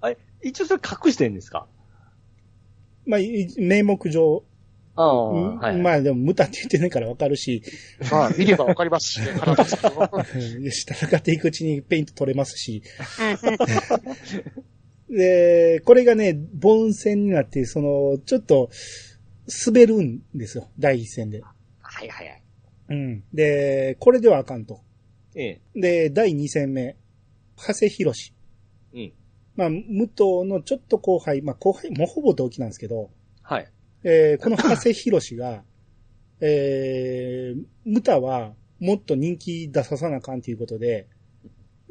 [0.00, 1.66] あれ、一応それ隠してんですか？
[3.06, 4.42] まあ、い名目上、
[4.96, 5.76] ああ、うんはい。
[5.76, 7.62] まあでも、ムタって言ってないからわかるし、
[8.10, 9.26] まあ、見ればわかりますしね。
[10.64, 12.82] よし戦っていくうちにペイント取れますし。
[15.10, 18.70] で、これがね、凡戦になって、その、ちょっと、
[19.66, 21.42] 滑るんですよ、第一戦で。
[21.42, 22.42] はいはいはい。
[22.90, 23.24] うん。
[23.32, 24.80] で、これではあかんと。
[25.34, 25.80] ええ。
[25.80, 26.96] で、第二戦目、
[27.56, 28.34] 長谷博士。
[28.94, 29.12] うん。
[29.56, 33.10] まあ、武藤のちょっと後輩、まあ後輩、もうほぼ同期なんですけど、
[33.42, 33.70] はい。
[34.04, 35.62] えーこの長谷博士が、
[36.40, 41.08] えー、ムタはもっと人気出ささなあかんということで、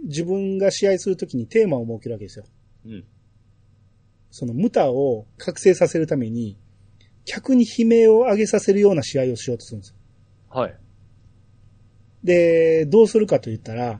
[0.04, 2.46] 自分が試合するときにテーマを設けるわけですよ。
[2.86, 3.04] うん。
[4.32, 6.58] そのムタを覚醒させるために、
[7.26, 9.96] 客に悲鳴を上げさせるような試合をしようとするんですよ。
[10.50, 10.76] はい。
[12.24, 14.00] で、どうするかと言ったら、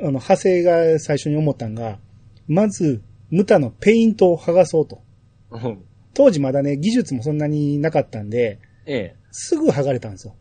[0.00, 1.98] あの、派生が最初に思ったんが、
[2.46, 5.02] まず、ムタのペイントを剥がそうと。
[5.50, 5.84] うん。
[6.14, 9.16] 当時まだね、技術もそんなになかったんで、ええ。
[9.30, 10.34] すぐ剥がれたんですよ。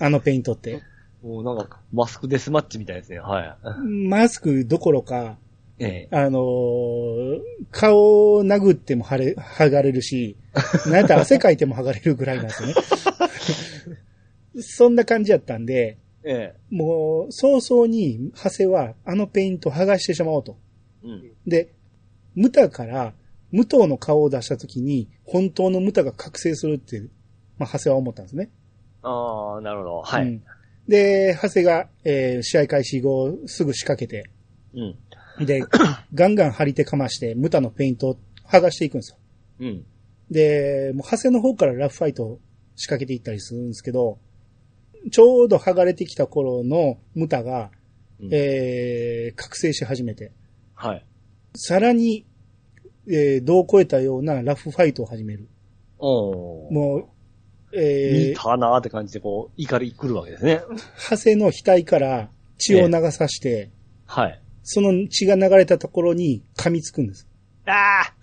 [0.00, 0.82] あのペイントって。
[1.22, 3.18] もうなんか、マスクデスマッチみたいですね。
[3.18, 3.78] はい。
[3.86, 5.38] マスクどころか、
[5.78, 6.16] ええ。
[6.16, 10.36] あのー顔を殴っても剥れ、剥がれるし、
[10.86, 12.74] なんやったら汗かいても剥がれるぐらいなんですよね。
[14.62, 16.74] そんな感じやったんで、ええ。
[16.74, 20.56] もう、早々に、長谷は、あのペイント剥がしてしまおうと。
[21.04, 21.30] うん。
[21.46, 21.72] で、
[22.34, 23.14] ムタから、
[23.52, 27.00] 武藤の顔を出したときに、本当のムタが覚醒するって、
[27.58, 28.50] まあ、長谷は思ったんですね。
[29.02, 30.02] ああ、なるほど。
[30.02, 30.24] はい。
[30.24, 30.42] うん
[30.88, 34.30] で、長谷が、えー試合開始後、すぐ仕掛けて、
[34.72, 34.96] うん。
[35.40, 35.62] で、
[36.14, 38.16] ガンガン張り手かまして、ムタのペイントを
[38.48, 39.18] 剥がしていくんですよ。
[39.60, 39.84] うん。
[40.30, 42.40] で、もう長谷の方からラフファイトを
[42.74, 44.18] 仕掛けていったりするんですけど、
[45.10, 47.70] ちょうど剥がれてきた頃のムタが、
[48.20, 50.32] うんえー覚醒し始めて、
[50.74, 51.04] はい。
[51.54, 52.26] さらに、
[53.08, 55.48] えー、度を超えたようなラフファイトを始める。
[55.98, 56.72] おー。
[56.72, 60.62] もう、え見ー、たなーって感じでこう、怒り来るわけですね。
[61.10, 63.70] 長谷の額から血を流さして、
[64.06, 64.40] はい。
[64.68, 67.26] その血が流れたところに噛みつくんです。
[67.66, 68.14] ああ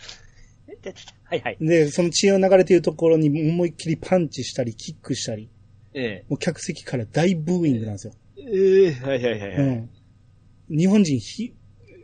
[1.23, 1.57] はいはい。
[1.59, 5.49] で、その血の流れているところに思いっきりパンチしたり、キックしたり、
[5.93, 8.13] えもう客席から大ブーイングなんですよ。
[8.37, 8.41] え。
[8.41, 9.57] ええはいはいはいはい。
[9.57, 9.89] うん。
[10.69, 11.53] 日本人ヒ、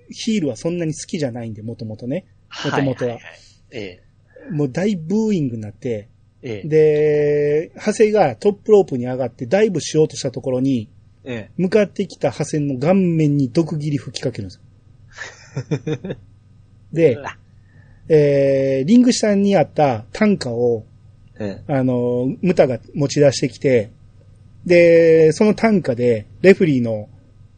[0.10, 2.26] ヒールはそんなに好きじゃないんで、もともとね。
[2.64, 3.12] もともとは。
[3.12, 3.22] いいい
[3.72, 4.04] え
[4.52, 6.08] もう大ブーイングになって、
[6.42, 6.52] え。
[6.52, 6.68] ええ。
[6.68, 10.90] で、ハセがトップロープに上がってダイブしようとしたところに、
[11.24, 14.62] え向かってきたハセの顔面に毒斬り吹きかけるんですよ。
[16.96, 17.16] え。
[17.16, 17.18] で
[18.12, 20.84] えー、リング下にあった担架を、
[21.40, 23.92] えあの、ムタが持ち出してきて、
[24.66, 27.08] で、その担架で、レフリーの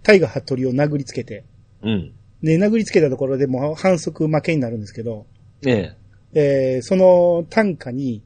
[0.03, 1.45] タイガハットリを殴りつけて、
[1.83, 1.87] え。
[1.87, 2.13] うん。
[2.43, 5.25] で、殴りつけたところでもう反則負けになるんですけど、
[5.65, 5.95] ええ。
[6.33, 8.21] えーその担架に、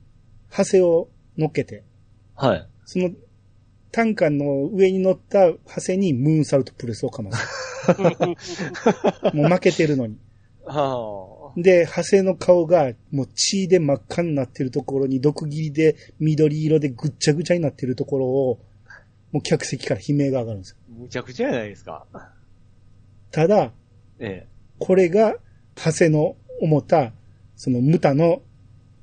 [0.50, 1.84] ハセを乗っけて、
[2.36, 2.67] はい。
[2.86, 3.12] その
[3.95, 7.93] 担架の上に乗ったハセにムーンサルトプレスをかます。
[9.34, 10.17] もう負けてるのに。
[10.65, 18.60] はで、ハセの顔がもう血で真っ赤になってるところに毒斬りで緑色でぐっちゃぐちゃになってるところを、
[19.31, 20.77] もう客席から悲鳴が上がるんですよ。
[20.89, 20.99] あ。
[20.99, 22.05] むちゃくちゃじゃないですか。
[23.31, 23.71] ただ、
[24.19, 24.47] ええ。
[24.77, 25.38] これが、
[25.77, 27.13] ハセの思った、
[27.55, 28.41] そのムタの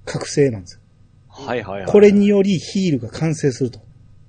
[0.04, 0.80] 覚醒なんですよ。
[1.28, 1.90] はいはいはい。
[1.90, 3.80] これによりヒールが完成すると。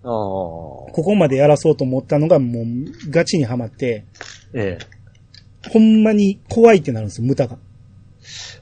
[0.03, 0.09] ああ。
[0.09, 2.65] ここまでやらそうと思ったのがもう
[3.09, 4.05] ガチにはまって、
[4.53, 5.69] ええ。
[5.69, 7.57] ほんまに怖いってなるんですよ、ムタが。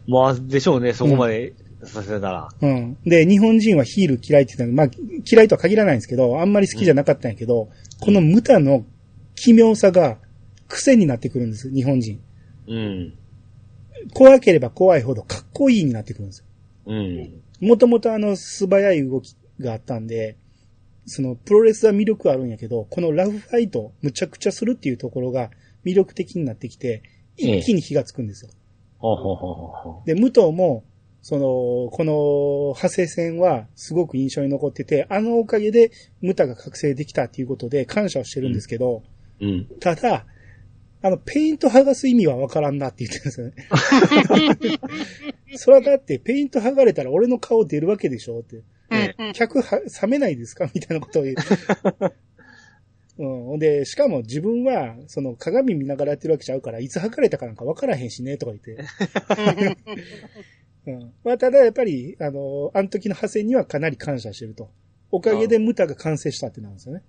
[0.07, 2.49] まあ、でしょうね、そこまでさせたら。
[2.61, 2.97] うん。
[3.05, 4.87] で、日本人はヒール嫌いって言ったのまあ、
[5.29, 8.85] 嫌いとは限らないんですけど、あんまり好きじゃなかったんやけど、このムタの
[9.35, 10.17] 奇妙さが
[10.67, 12.19] 癖になってくるんです、日本人。
[12.67, 13.13] うん。
[14.13, 16.45] 怖ければ怖いほどかっこいいになってくるんですよ。
[16.87, 17.41] うん。
[17.59, 20.37] もともとあの素早い動きがあったんで、
[21.05, 25.49] そのプロレスは魅力あるんやけど、このラフファイト、むちゃくちゃするっていうところが
[25.85, 27.03] 魅力的になってきて、
[27.37, 28.51] 一気に火がつくんですよ。
[30.05, 30.83] で、武藤も、
[31.23, 39.03] その、この派生戦はすごく印象に残ってて、あのおかげでムタが覚醒できたっていうことで感謝をしてるんですけど、
[39.39, 39.45] う。
[39.45, 39.67] うん。
[39.79, 40.25] ただ、
[41.03, 43.53] あの、ペイント剥がす意味はわからんなって言ってるんですよね。
[45.57, 48.61] それはだって、ペイント剥がれたら俺の顔出るわけでしょって。
[49.29, 50.69] え客は冷めないですか？
[50.73, 51.35] みたいなことを言う。
[53.53, 53.59] うん。
[53.59, 58.77] で、しかも自分は、その鏡見ながらやってるわけちゃうから、いつ剥がれたかなんかわからへんしね、とか言って。
[60.87, 61.13] うん。
[61.23, 64.71] まあ、ただやっぱり、あの、あの時の派生にはかなり感謝してると。
[65.11, 67.03] おかげでムタが完成したってなんですよね。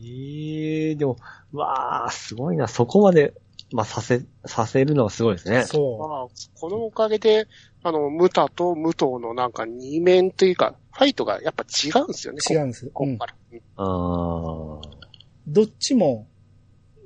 [0.00, 1.16] ええでも、
[1.52, 2.68] わあ、すごいな。
[2.68, 3.34] そこまで、
[3.72, 5.64] まあ、させ、させるのはすごいですね。
[5.64, 7.46] そまあ、このおかげで、
[7.82, 12.38] あの、ムタと武藤のなんか二面というか、ファイトがやっぱ違うんですよね。
[12.48, 12.52] う。
[12.52, 12.86] 違うんです。
[12.86, 13.18] うんここ。
[13.18, 13.34] から。
[13.52, 14.80] うんあ
[15.46, 16.26] どっちも、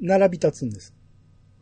[0.00, 0.94] 並び立つんです。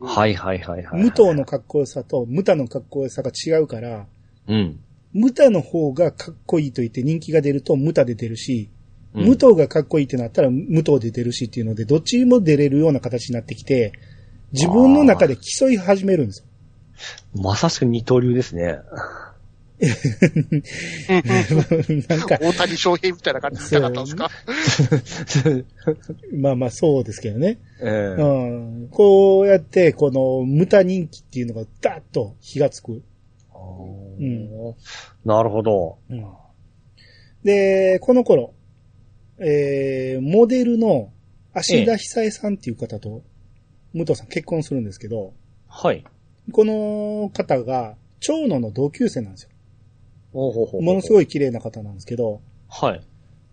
[0.01, 0.05] あ。
[0.05, 1.01] はいはいはいはい。
[1.03, 4.07] 武藤のかっこよさとムタのかっこよさが違うから、
[4.47, 4.79] うん。
[5.13, 8.81] ムタの方がかっこいいと言って人気が出るとムタで出るし、うん
[9.13, 13.91] 武藤がかっこいいってなったら武藤で出るしっていうので、どっちも出れるような形になってきて、
[14.53, 16.45] 自分の中で競い始めるんですよ。
[17.41, 18.79] まさしく二刀流ですね。
[22.07, 24.15] なんか、大谷翔平みたいな感じで見たかったんです
[25.43, 25.63] か？
[26.37, 27.57] まあまあそうですけどね。
[27.81, 28.25] ええう
[28.85, 28.87] ん。
[28.91, 33.01] こうやって、このムタ人気っていうのがダッと火がつく。
[34.19, 34.75] んん
[35.25, 35.97] なるほど。
[36.09, 36.23] うん
[37.43, 38.53] で、この頃、
[39.39, 41.11] えー、モデルの
[41.53, 43.23] 芦田久恵さんっていう方と、
[43.93, 45.33] 武藤さん結婚するんですけど、
[45.67, 46.03] はい。
[46.51, 49.49] この方が、長野の同級生なんですよ。
[50.33, 53.01] おうほうほうほうものすごい綺麗な方なんですけど、はい。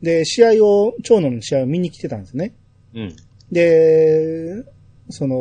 [0.03, 2.55] で、試合を、長野の試合を見に来てたんですね。
[2.95, 3.17] うん。
[3.51, 4.65] で、
[5.11, 5.35] その、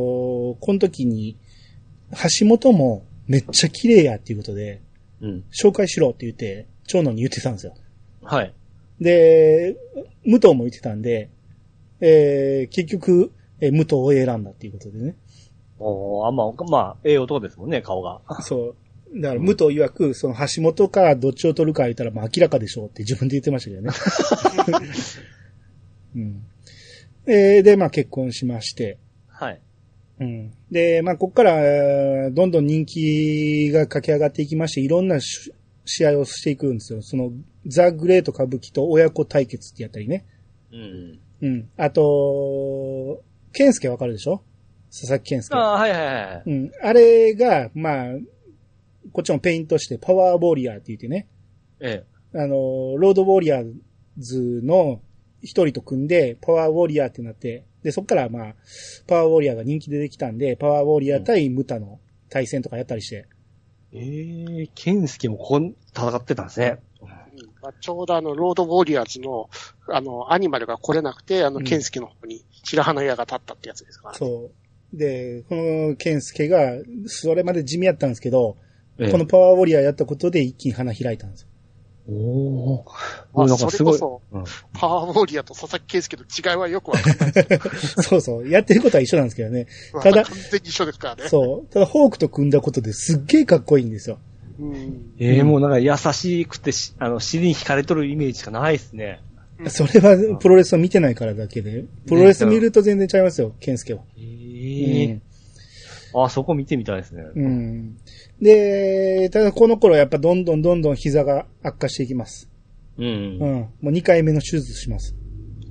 [0.59, 1.37] この時に、
[2.39, 4.81] 橋本もめっちゃ綺麗やっていうことで、
[5.21, 5.43] うん。
[5.51, 7.75] 紹介しろって言って、長野に言ってたんですよ。
[8.23, 8.53] はい。
[8.99, 9.75] で、
[10.25, 11.29] 武藤も言ってたんで、
[11.99, 15.15] えー、結局、えー武藤を選んだっていうことでね。
[15.79, 18.21] おーあ、まあ、まあ、ええ男ですもんね、顔が。
[18.41, 18.75] そ
[19.13, 19.21] う。
[19.21, 23.89] だから、武藤曰く、その橋本かどっちを取るか言ったら、まあ明らかでしょうって自分で言ってましたけどね。
[26.15, 26.43] うん。
[27.27, 28.97] えーで、まあ結婚しまして。
[29.27, 29.61] はい。
[30.19, 30.51] うん。
[30.71, 35.51] で、まあこっから、えーどんどん人気が駆け上がっていきまして、いろんなし
[35.85, 37.01] 試合をしていくんですよ。
[37.01, 37.31] その、
[37.65, 40.25] ザ・グレート歌舞伎と親子対決ってやったりね。
[40.71, 41.19] うん。
[41.41, 41.69] うん。
[41.77, 43.21] あと、
[43.57, 44.43] 健介わかるでしょ？
[44.91, 45.57] 佐々木健介。
[45.57, 46.43] ああ、はいはいはい。
[46.45, 46.71] うん。
[46.83, 48.05] あれが、まあ、
[49.11, 51.27] こっちもペイントしてパワーウォリアーって言ってね。
[51.79, 52.03] え
[52.35, 52.37] え。
[52.37, 53.73] あの、ロードウォリアー
[54.19, 55.01] ズの
[55.41, 58.55] 一人と組んで、パワーウォリアーってなって、で、そっからまあ、
[59.07, 63.25] パワーウォリアーが人気でできたんで、パワーウォリアー対ムタの対戦とかやったりして。
[63.91, 66.77] ええー、ケンスケもここ戦ってたんですね。
[67.01, 67.07] うん
[67.61, 69.49] まあ、ちょうどあの、ロードウォリアーズの、
[69.89, 74.17] あの、アニマルが来れなくて、あの、うんケンスケの方に白羽の矢が立ったってやつですから、ね。
[74.19, 74.51] そ
[74.93, 74.97] う。
[74.97, 76.73] で、この健介が、
[77.05, 78.57] それまで地味やったんですけど、
[78.99, 81.47] ええこのパワーウォリアーやったことで一気に花開いたんですよ。
[82.09, 82.85] おお。
[83.33, 83.97] まあなんかすごい。
[83.97, 88.49] それこうんパワーウォリアーと佐々木圭介の違いはよくわかんないですそうそう。
[88.49, 89.67] やってることは一緒なんですけどね。
[90.01, 91.29] ただ完全に一緒ですからね。
[91.29, 91.73] そう。
[91.73, 94.19] ただ、ホークと組んだことですっげえかっこいいんですよ。
[94.59, 95.13] うん。
[95.19, 99.21] ええもうなんか優しくてし、あの、尻に惹かれとるイメージしかないですね。
[99.67, 101.85] それはプロレスを見てないからだけで。
[102.07, 104.01] プロレス見ると全然ちゃいますよ、健介は。
[104.17, 105.19] ええ
[106.15, 107.23] あ、そこ見てみたいですね。
[107.35, 107.45] うん。
[107.45, 107.97] うん。
[108.41, 112.49] で、ただこの頃やっぱどんどんどんどん膝が悪化していきます。
[112.97, 113.05] うん。
[113.05, 113.41] うん。
[113.41, 115.15] もう2回目の手術します。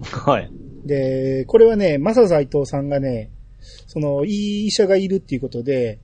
[0.02, 0.50] はい。
[0.84, 3.30] で、これはね、マサ斎藤さんがね、
[3.86, 5.98] その、いい医者がいるっていうことで、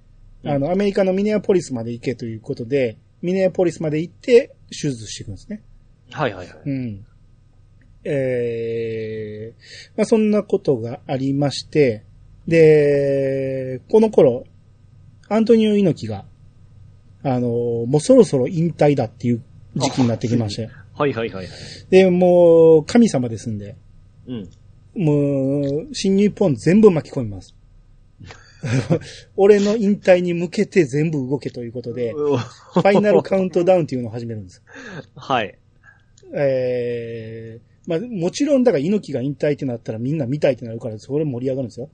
[0.45, 5.62] あの、アメリカのミネアポリスまで行けということで、ミネアポリスまで行って手術していくんですね。
[6.11, 6.59] はいはいはい。
[6.66, 7.07] うん。
[8.05, 12.05] えー、まあそんなことがありまして、
[12.47, 14.45] で、この頃、
[15.29, 16.25] アントニオ猪木が、
[17.23, 19.43] あの、もうそろそろ引退だっていう
[19.77, 20.71] 時期になってきまして。
[20.95, 21.49] はいはいはいはい。
[21.91, 23.77] で、もう、神様ですんで、
[24.27, 24.51] うん。
[24.95, 27.55] もう、新日本全部巻き込みます。
[29.37, 34.62] 俺の引退に向けて全部動けということで、 ファイナルカウントダウンっていうのを始めるんです。
[35.17, 35.59] はい。
[36.35, 41.90] えー、まあ、もちろん、だから猪木が引退ってなったらみんな見たいってなるから、それ盛り上がるんですよ。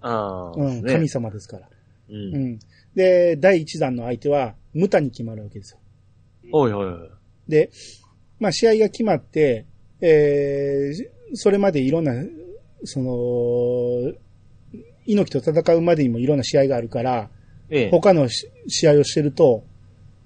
[0.00, 0.60] ああ。
[0.60, 1.66] うん、ね神様ですから。
[1.66, 2.12] う。
[2.12, 2.58] うんん。
[2.94, 5.78] で、第一弾の相手は、ムタに決まるわけですよ。
[6.52, 7.10] おいおいおい。
[7.48, 7.70] で、
[8.38, 9.66] まあ、試合が決まって、
[10.00, 12.12] えー、それまでいろんな、
[12.84, 14.12] その、
[15.06, 17.30] 猪木と戦うまでにもいろんな試合があるから、
[17.70, 17.90] ええ。
[17.90, 19.64] 他のし試合をしてると、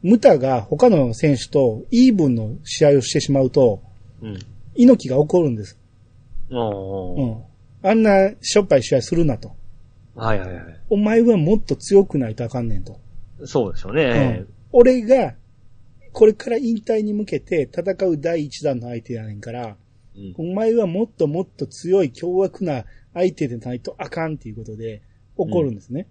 [0.02, 3.82] ムタが他の選手とイーブンの試合をしてしまうと、
[4.22, 4.38] うん。
[4.74, 5.78] 猪木が怒るんです。
[6.50, 7.42] うん。
[7.82, 9.54] あんなしょっぱい試合するなと。
[10.14, 10.80] はいはいはい。
[10.90, 13.00] お前はもっと強くないとあかんねんと。
[13.44, 14.48] そうでしょううねん。
[14.72, 15.34] 俺が、
[16.12, 19.76] これから引退に向けて戦う第一弾の相手やねんから、
[20.16, 20.34] うん。
[20.36, 25.02] お前はもっともっと強い凶悪な相手でないとあかんっていうことで
[25.36, 26.06] 怒るんですね。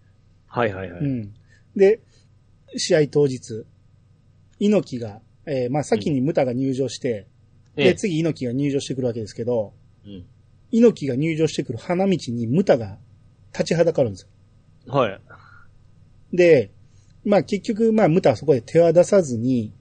[0.47, 1.01] はいはいはい。
[1.01, 1.33] うん。
[1.75, 2.01] で、
[2.75, 3.65] 試合当日、
[4.59, 7.27] 猪木が、えーまあ先にムタが入場して、
[7.75, 7.95] で、ええ。
[7.95, 9.73] 次猪木が入場してくるわけですけど、
[10.05, 10.25] うん。
[10.71, 12.97] 猪木が入場してくる花道にムタが
[13.51, 14.27] 立ちはだかるんです
[14.87, 14.93] よ。
[14.93, 15.21] はい。
[16.33, 16.71] で、
[17.23, 19.71] まあ結局、まあムタはそこで手は出さずに、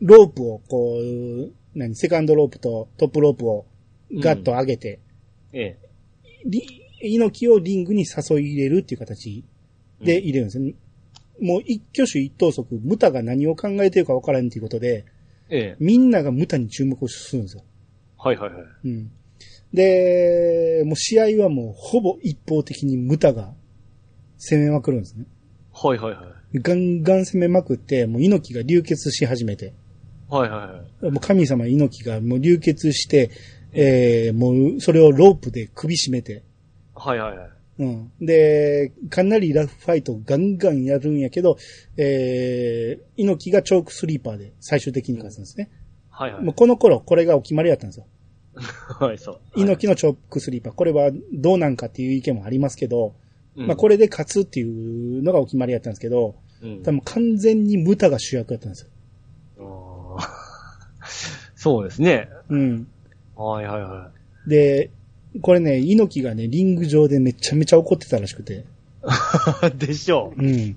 [0.00, 3.66] ロープをこう、何、セカンドロープとトップロープを
[4.14, 5.00] ガッと上げて、
[5.52, 5.78] ええ。
[6.44, 9.44] り猪木をリングに誘い入れるっていう形
[10.00, 10.74] で入れるんですね。
[11.40, 15.04] もう一挙手一投足、ムタが何を考えてるか分からんということで、
[15.48, 15.76] ええ。
[15.78, 17.62] みんながムタに注目をするんですよ。
[18.18, 18.62] はいはいはい。
[18.84, 19.10] うん。
[19.72, 23.52] で、もう試合はもうほぼ一方的にムタが
[24.38, 25.26] 攻めまくるんですね。
[25.72, 26.58] はいはいはい。
[26.60, 29.74] ガンガン攻めまくって、もう猪木が流血し始めて、
[30.28, 30.56] はいは
[31.02, 31.12] いはい。
[31.12, 33.30] もう神様猪木がもう流血して、
[33.72, 36.42] えー、もうそれをロープで首絞めて、
[36.94, 37.50] はいはいはい。
[37.78, 38.12] うん。
[38.20, 41.58] で、かなりラフファイトをガンガンやるんやけど、
[41.96, 45.70] えー、猪木がチョークスリーパーで最終的に勝つんですね。
[46.10, 46.54] はいはいもう。
[46.54, 48.06] この頃、これがお決まりだったんですよ。
[48.98, 49.40] はい、そう。
[49.56, 50.72] 猪木のチョークスリーパー。
[50.72, 53.14] これはどうなんかっていう意見もありますけど、
[53.56, 54.64] うんまあこれで勝つってい
[55.18, 58.88] うのがお決まりだったんですけど、うん多分完全にムタが主役だったんです
[59.58, 60.18] よ。
[61.54, 62.28] そうですね。
[62.48, 62.88] うん。
[63.34, 64.10] はいはいは
[64.46, 64.90] で、
[65.40, 68.54] これね、猪木がね、リング上でめちゃめちゃ怒ってたらしくて。
[68.54, 69.76] い。
[69.78, 70.42] でしょう。
[70.42, 70.76] うん。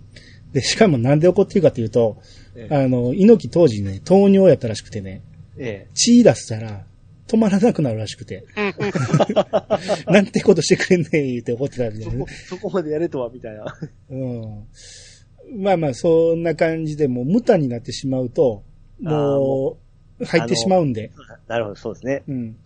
[0.54, 2.18] で、しかもなんで怒ってるかっていうと、
[2.56, 5.22] ええあの、猪木当時ね、糖尿やったらしくてね、
[5.58, 6.86] え血出したら
[7.28, 8.46] 止まらなくなるらしくて、
[10.08, 11.90] なんてことしてくれんねん言って怒ってたんえ。
[11.92, 13.66] でそこ、そこまでやれとは、みたいな。
[14.10, 15.62] うん。
[15.62, 18.64] まあまあ、そんな感じで、もう無駄になってしまうと、
[19.00, 19.89] もう、
[20.26, 21.12] 入ってしまうんで、
[21.48, 22.24] なるほど、そうですね。
[22.28, 22.58] うん。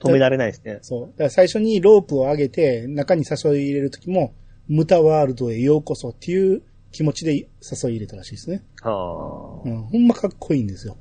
[0.00, 0.78] 止められないですね。
[0.82, 1.06] そう。
[1.06, 4.34] だから最初にロープを上げて、中に誘い入れるときも、
[4.68, 7.48] ムタワールドへようこそっていう気持ちで誘い
[7.94, 8.62] 入れたらしいですね。
[8.82, 9.82] はうん。
[9.82, 10.96] ほんまかっこいいんですよ。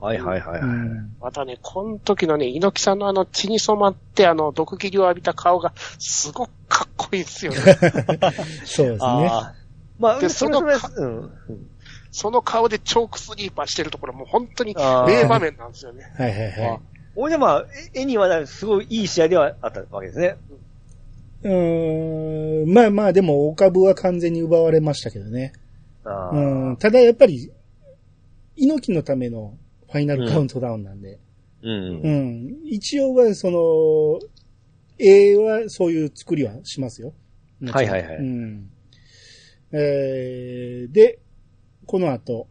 [0.00, 0.06] あ。
[0.06, 0.62] はいはいはいはい。
[0.62, 1.16] うん。
[1.20, 7.58] またね、この時のね、猪木さんのあの血に染まって、あの、毒斬りを浴びた顔が、すごくかっこいいですよね。
[7.58, 8.22] そうで
[8.64, 8.98] すね。
[9.00, 9.54] ああ。
[9.98, 11.30] まあ、でそれそれそ、うん。
[12.10, 16.10] うんその顔でチョークスリーパーしてるところも本当に名場面なんですよね。
[16.16, 16.80] はいはいはあ
[17.20, 20.36] 俺でまあ、え絵にはすごいいい試合ではあったわけですね。
[21.42, 21.48] い。
[21.48, 22.72] うーん。
[22.72, 25.52] まあまあ、でも、お株は完全に奪われましたけどね。
[26.04, 27.50] うん、ただやっぱり、
[28.56, 29.58] 猪木のための
[29.90, 31.18] ファイナルカウントダウンなんで、
[31.62, 31.70] うん。
[31.70, 32.46] ううん。
[32.46, 34.20] ん、一応はその、
[34.98, 37.12] 絵はそういう作りはしますよ。
[37.66, 38.70] はいはいはいうん。
[39.72, 41.18] えー、で、
[41.88, 42.46] この後、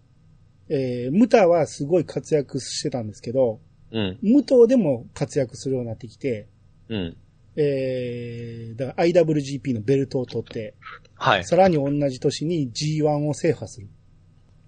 [0.68, 3.62] えー、ムタはすごい活躍してたんですけど、
[3.92, 4.18] うん。
[4.24, 6.48] 武藤でも活躍するようになってきて、
[6.90, 7.18] うん。
[7.56, 10.74] えー、だから IWGP のベルトを取って、
[11.16, 11.46] はい。
[11.46, 13.88] さらに同じ年に G1 を制覇する。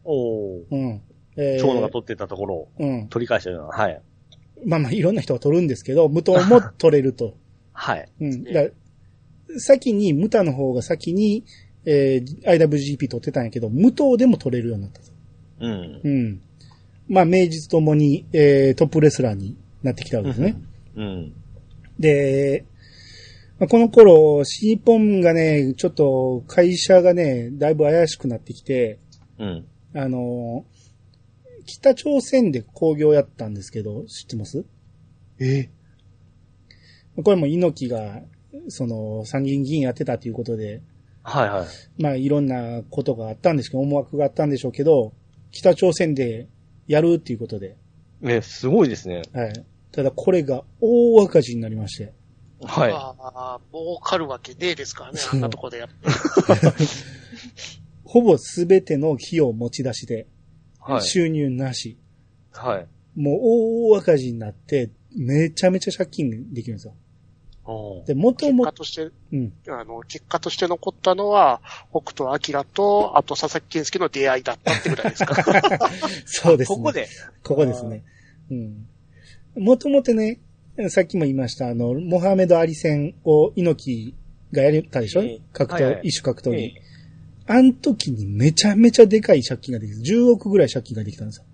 [0.04, 0.66] おー。
[0.70, 1.02] うん。
[1.36, 3.08] えー長野が取ってたところをうん。
[3.08, 3.68] 取り返したような。
[3.70, 4.02] はい。
[4.66, 7.36] まあまあ、いろんな人が取るんですけど、武藤も取れると。
[7.74, 8.08] はい。
[8.22, 8.44] うん。
[8.44, 8.68] だ
[9.58, 11.44] 先に、ムタの方が先に、
[11.92, 15.08] えー、IWGP 取ってたんやけど、武藤でも取れるようになったと。
[15.62, 16.02] うん。
[16.04, 16.42] うん。
[17.08, 20.56] まあ、名実ともに、えー、トップレスラーになってきたわけですね。
[20.96, 21.34] うん。
[21.98, 22.66] で、
[23.58, 29.00] まあ、この頃、シーポンがね、ちょっと会社がね、だいぶ怪しくなってきて、
[29.40, 29.66] うん。
[29.96, 30.80] あのー
[31.72, 34.66] 北朝鮮で工業やったんですけど、知ってます？
[35.40, 35.70] え？
[37.24, 38.22] これも猪木が、
[38.70, 40.82] その、参議院議員やってたということで、
[41.30, 41.68] はいはい。
[42.02, 45.14] まあいろんなことがあったんですけど、思惑があったんでしょうけど、
[45.52, 46.48] 北朝鮮で
[46.88, 47.78] やるっていうことで、
[48.24, 49.22] え、すごいですね。
[49.34, 49.66] はい。
[49.92, 52.14] ただこれが大赤字になりまして、
[52.64, 52.92] はい。
[52.92, 55.94] ああ、儲かるわけねえですからね、あんなとこでやって。
[58.04, 60.26] ほぼすべての費用持ち出しで、
[60.80, 61.02] はい。
[61.04, 61.98] 収入なし、
[62.52, 62.88] はい。
[63.16, 63.40] もう
[63.92, 66.94] 大赤字になって、めちゃめちゃ借金できるんですよ。
[67.72, 69.54] おーで、もと結も果として、うん。
[69.68, 71.62] あの、結果として残ったのは、
[71.92, 75.36] 北斗晶と、あと佐々木健介の出会いだったってぐらいですか。
[76.26, 76.78] そうですね。
[76.78, 77.08] ここで。
[77.44, 78.04] ここですね。
[78.50, 78.88] うん。
[79.64, 80.40] もともとね、
[80.90, 84.16] さっきも言いました、あの、モハメド・アリ戦を猪木
[84.52, 86.64] がやったでしょ、ええ格闘、はいはい一種格闘技。
[86.64, 86.74] え
[87.46, 90.00] あん時にめちゃめちゃでかい借金ができた。
[90.00, 91.46] 10億ぐらい借金ができたんですよ。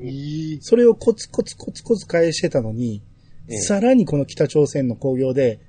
[0.00, 3.00] えそれをコツコツコツコツ返してたのに、
[3.48, 5.60] ええさらにこの北朝鮮の工業で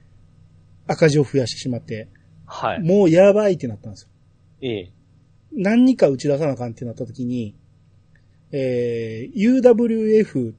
[0.88, 2.08] 赤字を増やしてしまって、
[2.46, 2.82] はい。
[2.82, 4.10] もうやばいってなったんですよ。
[4.62, 4.92] ええ。
[5.52, 7.56] 何か打ち出さなあかんってなった時に、
[8.52, 10.54] えー、UWF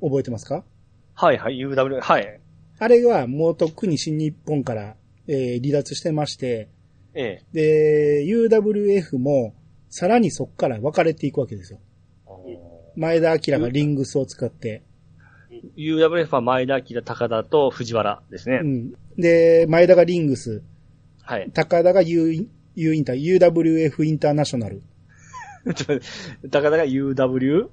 [0.00, 0.64] 覚えてますか？
[1.14, 1.56] はいはい。
[1.58, 2.40] UW、はい。
[2.78, 4.96] あれはもうとっくに新日本から、
[5.26, 6.68] えー離脱してまして、
[7.14, 8.22] ええ。
[8.22, 9.54] で、UWF も
[9.88, 11.80] さらにそこから分かれていくわけですよ。
[12.94, 14.82] 前田明がリングスを使って、
[15.76, 18.66] UWF は前田明、高田と藤原ですねう。
[18.66, 18.92] ん。
[19.16, 20.62] で、前田がリングス、
[21.22, 21.50] はい。
[21.52, 24.82] 高田が U, U インター、UWF インターナショナル、
[26.50, 27.68] 高田が UWF。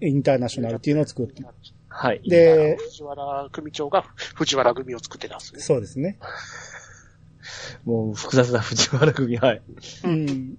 [0.00, 1.42] インターナショナルっていうのを作って。
[1.88, 2.22] はい。
[2.26, 4.04] で、藤原組長が
[4.34, 5.60] 藤原組を作ってたんですね。
[5.60, 6.18] そうですね。
[7.84, 9.62] もう複雑な藤原組、はい。
[10.04, 10.58] うん。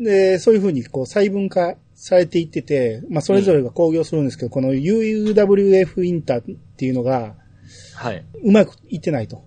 [0.00, 7.34] で、そういうふうにこう細分化されていってて、まあそれぞれが工業するんですけど、この UWF インターっていうのが
[7.94, 8.24] はい。
[8.44, 9.44] うまくいってないと。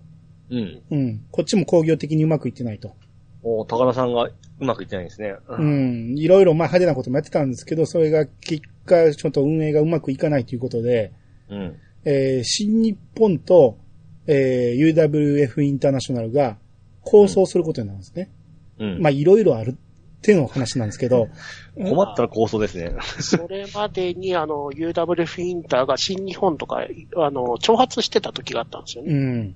[0.50, 0.82] うん。
[0.90, 1.24] うん。
[1.30, 2.94] こっちも工業的にうまくいってないと。
[3.42, 5.34] お高田さんがうまくいってないんですね。
[5.48, 5.64] う。
[5.64, 6.14] ん。
[6.18, 11.12] いろいろまあ派手なこともやってたんですけど、それが結果ちょっと運営がうまくいかないということで、
[11.48, 11.76] うん。
[12.04, 13.78] えー新日本と、
[14.26, 16.58] えー UWF インターナショナルが
[17.02, 18.30] 構想することになるんですね。
[18.78, 19.00] うん。
[19.00, 19.78] まあいろいろある
[20.22, 21.28] っての話なんですけど、
[21.76, 22.94] 困ったら構想ですね。
[23.20, 29.12] それまでに、あの、UWF インターが新日本とか、あの、挑発してた時があったんですよね。
[29.12, 29.54] うん。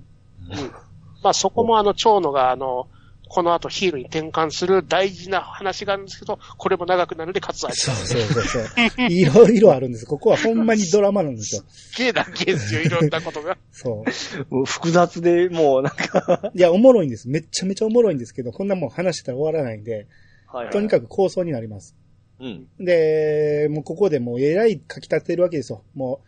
[1.23, 2.87] まあそこもあの、長野があの、
[3.29, 7.95] この後ヒールに転換する大事な話があるんですけど、これも長くなるんで割愛しそう。
[7.95, 8.65] そうそうそう。
[9.09, 10.05] いろいろあるんです。
[10.05, 11.63] ここはほんまにドラマなんですよ。
[11.67, 13.57] すっげえだけですよ、いろんなことが。
[13.71, 14.05] そ
[14.49, 14.55] う。
[14.55, 17.27] もう複雑で、もうなんか、いや、おもろいんです。
[17.29, 20.07] めっちゃめちゃおもろいんですけど、こんなもん話してたら終わらないんで、
[20.47, 21.95] はいとにかく構想になります。
[22.37, 22.43] く。
[22.43, 22.67] うん。
[22.79, 25.83] で、もうここでもうえらい書き立てるわけですよ。
[25.93, 26.27] もう、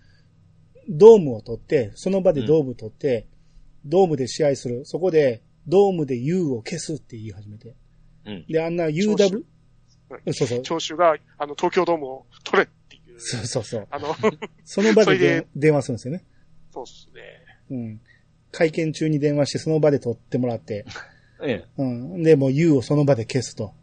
[0.90, 3.28] ドームを取って、その場でドーム取って、
[3.86, 4.86] ドームで試合する。
[4.86, 7.76] そこで、ドームで U を消すって言い始めて。
[8.26, 8.46] うん。
[8.48, 9.44] で、あんな調 UW
[10.26, 10.62] 子、そうそう。
[10.64, 13.20] 長州が、あの、東京ドームを取れっていう。
[13.20, 13.88] そうそうそう。
[13.92, 14.16] あの、
[14.66, 16.24] その場でで電話するんですよね。
[16.74, 17.22] そうっすね。
[17.70, 18.02] うん。
[18.52, 20.86] 会見中に電話して、その場で取ってもらって、
[21.42, 21.66] ええ。
[21.78, 22.24] うん。
[22.24, 23.74] で、もう U をその場で消すと。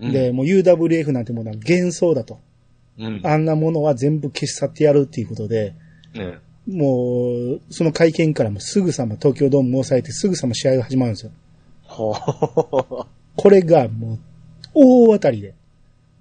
[0.00, 2.38] うんで、、もう UWF なんてものは幻想だと。
[2.98, 3.20] うん。
[3.24, 5.74] あんなものは全部消し去ってやるっていうことで、
[6.14, 6.38] ね
[6.68, 11.32] もう、その会見からもすぐさま東京ドームを抑えてすぐさま試合が始まるんですよ。
[11.88, 13.06] こ
[13.48, 14.18] れがもう、
[14.74, 15.54] 大当たりで、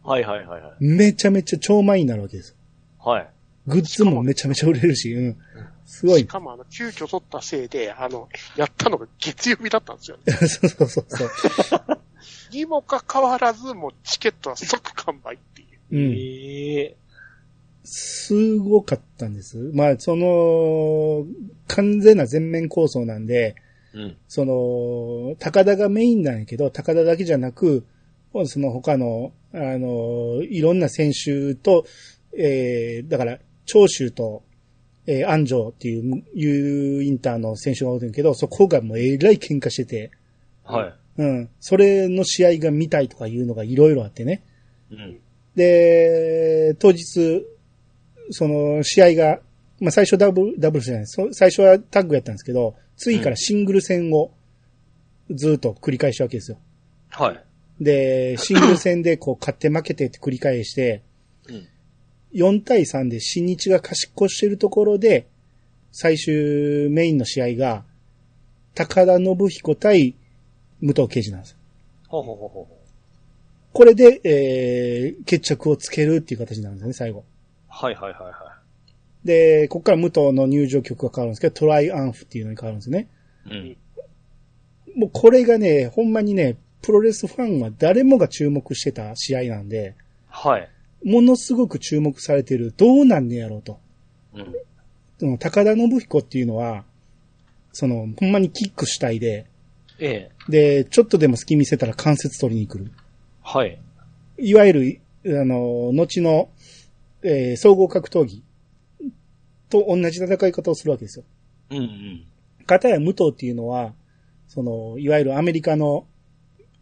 [0.03, 0.73] はいはいはいはい。
[0.79, 2.55] めちゃめちゃ超満員になるわけです。
[2.99, 3.27] はい。
[3.67, 5.37] グッズもめちゃめちゃ売れるし、うん。
[5.85, 6.19] すごい。
[6.21, 10.33] しかもあの、急遽取ったせいで、あの、やったのが月曜日だったんですよね。
[10.47, 11.99] そうそうそうそう。
[12.55, 15.95] にもかかわらず、もうチケットは即完売っていう。
[15.95, 16.13] うん。
[16.13, 16.95] ええ
[17.87, 19.57] すごかったんです。
[19.73, 21.25] まあ、その、
[21.67, 23.55] 完全な全面構想なんで、
[23.93, 24.17] うん。
[24.27, 27.85] その、高田がメインなんやけど、高田だけじゃなく、
[28.45, 31.85] その他の、あの、いろんな選手と、
[32.37, 34.43] えー、だから、長州と、
[35.07, 40.11] えー、安城っていう、いうインターの選手がおるんやけど、そこがもうえらい喧嘩してて、
[40.63, 40.93] はい。
[41.17, 41.49] うん。
[41.59, 44.43] それの試合が見たいとかいうのがいろいろあってね。
[44.91, 45.19] うん。
[45.55, 47.45] で、当日、
[48.31, 49.39] その試合が、
[49.79, 54.31] まあ最初ダブル、ダブルスじゃないそ最初はタッグやったんですけど、次からシングル戦を
[55.29, 56.57] ずっと繰り返したわけですよ。
[57.09, 57.43] はい。
[57.81, 61.03] で、シングル戦でこう勝って負けてって繰り返して、
[61.47, 61.67] うん。
[62.33, 65.27] 4対3で新日が勝ち越してるところで、
[65.91, 67.85] 最終メインの試合が、
[68.73, 70.15] 高田信彦対
[70.85, 71.57] 武藤敬司なんです。
[72.07, 72.75] ほうほうほうほう。
[73.73, 77.25] これで、えー、決着をつけるっていう形なんですよね、最後。
[77.67, 78.55] はいはいはいは
[79.25, 83.09] で、ここから武藤の入場曲が変わるんですけど、トライアンフっていうのに変わるんですね。
[83.47, 83.49] い。
[83.49, 83.77] うん。
[84.95, 89.95] もうこれがね、ほんまにね、プロレスファンは誰もが注目してた試合なんで、
[90.29, 90.69] はい。
[91.03, 93.79] ものすごく注目されてる、どうなんねやろうと。
[95.19, 95.37] うん。
[95.39, 96.83] 高田信彦っていうのは、
[97.73, 99.47] その、ほんまにキック主体で、
[99.99, 100.51] ええ。
[100.51, 102.91] で、ちょっとでも隙見せたら関節取りに来る。
[103.41, 103.79] はい。
[104.37, 106.49] いわゆる、あの、後の、
[107.23, 108.43] えー総合格闘技
[109.69, 111.25] と同じ戦い方をするわけですよ。
[111.71, 112.25] うんうん。
[112.65, 113.93] 片や武藤っていうのは、
[114.47, 116.05] その、いわゆるアメリカの、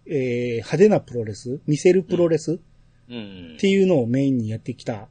[0.06, 2.58] えー派手なプロレス、見せるプロレスっ
[3.10, 3.20] うんう
[3.56, 3.68] んて。
[3.68, 5.08] いうのをメインにやってきた、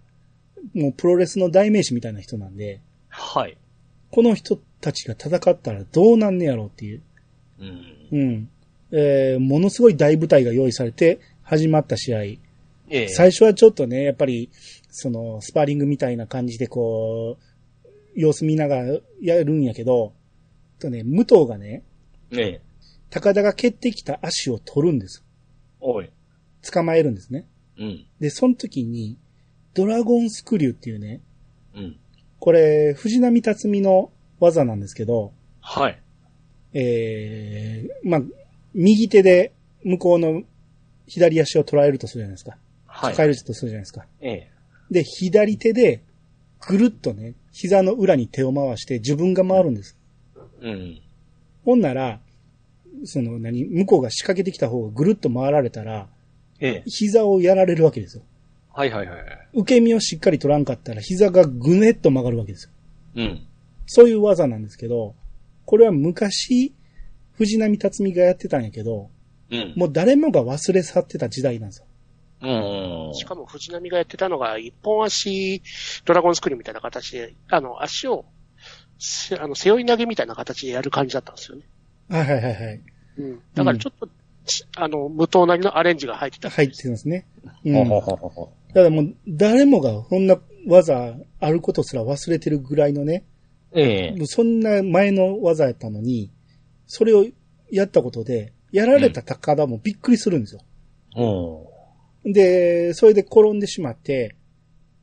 [0.74, 3.56] もうプロレスの代名詞みたいな人なんで、はい。
[4.10, 7.02] この人たちが戦ったらどうなんねやろうっていう。
[7.62, 8.18] うん。
[8.18, 8.48] うん。
[8.92, 12.22] えーものすごい大舞台が用意されて始まった試合。
[12.22, 12.40] え
[12.90, 13.08] え。
[13.08, 14.50] 最初はちょっとね、やっぱり、
[14.90, 20.12] その、スパーリングみたいな感じでこう、様子見ながらやるんやけど、
[20.78, 21.82] とね、武藤がね、
[22.32, 22.60] ええ。
[23.08, 25.24] 高田が蹴ってきた足を取るんです。
[25.80, 26.10] おい。
[26.70, 27.46] 捕まえるんですね。
[27.78, 28.06] うん。
[28.20, 29.18] で、その時に、
[29.74, 31.20] ドラゴンスクリューっていうね、
[31.74, 31.96] うん。
[32.38, 34.10] これ、藤波辰巳の
[34.40, 36.02] 技なんですけど、はい。
[36.74, 38.20] えー、まあ、
[38.74, 39.52] 右手で
[39.84, 40.42] 向こうの
[41.06, 42.56] 左足を捉えるとするじゃないですか。
[42.86, 43.10] はい。
[43.12, 44.06] 抱えるとするじゃないですか。
[44.20, 44.50] ええ。
[44.90, 46.02] で、左手で、
[46.66, 49.96] ぐるっとね、膝の裏に手を回して自分が回るんです。
[50.60, 51.00] うん。
[51.64, 52.20] ほんなら、
[53.04, 56.08] その何、向こうが仕掛けてきた方がぐるっと回られたら、
[56.60, 56.82] ええ。
[56.86, 58.22] 膝をやられるわけですよ。
[58.72, 59.18] はいはいはい。
[59.54, 62.70] 受け身をしっかり取らんかったら膝がぐねっと曲がるわけですよ。
[63.16, 63.46] うん。
[63.86, 65.14] そういう技なんですけど、
[65.64, 66.74] これは昔、
[67.32, 69.10] 藤波辰巳がやってたんやけど、
[69.50, 69.74] うん。
[69.76, 71.86] もう誰もが忘れ去ってた時代なんですよ。
[72.42, 73.14] うん。
[73.14, 75.62] しかも藤波がやってたのが、一本足
[76.04, 78.24] ドラゴンスクリューみたいな形で、あの、足を、
[78.98, 81.64] せあの、背負い投げみたいな形でやる感じだったんですよね。
[82.08, 82.80] はいはいはいはい。
[83.18, 83.40] うん。
[83.54, 84.08] だからちょっと、
[84.44, 86.50] ちあの、無糖なりのアレンジが入ってた。
[86.50, 87.26] 入ってますね。
[87.64, 87.84] うん。
[87.84, 88.16] ほだ
[88.74, 88.80] か。
[88.80, 93.24] らもう誰もがこんな技あることすら忘れてるぐらいのね、
[93.74, 94.26] ええ。
[94.26, 96.30] そんな前の技やったのに、
[96.86, 97.24] それを
[97.70, 100.60] やったことで、やられた高田もびっくりするんですよ。
[102.24, 102.32] うん。
[102.32, 104.36] で、それで転んでしまって、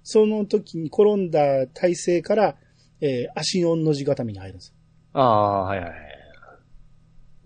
[0.04, 2.56] その時に転んだ体勢から、
[3.02, 4.74] えー足4の字固めに入るんです。
[5.14, 6.00] ああ、はいはいはい。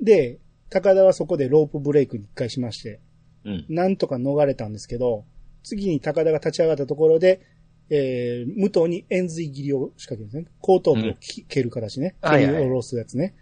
[0.02, 3.00] で、高田はそこでロープブレイクに一回しまして、
[3.46, 3.66] うん。
[3.70, 5.26] なんとか逃れたんですけど、
[5.64, 7.42] 次に高田が立ち上がったところで、
[7.90, 10.46] えー、武藤に円髄切りを仕掛けるんですね。
[10.62, 12.16] 後頭部をき、蹴る形ね。
[12.22, 13.36] 蹴り下ろすやつね。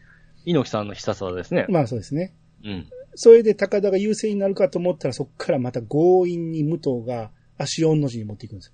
[0.45, 1.65] 猪木さんの必殺技ですね。
[1.69, 2.33] まあそうですね。
[2.63, 2.87] うん。
[3.15, 8.73] それで高田が優勢になるかと思ったら、そこからまた強引に武藤が足4の字に持っていくんです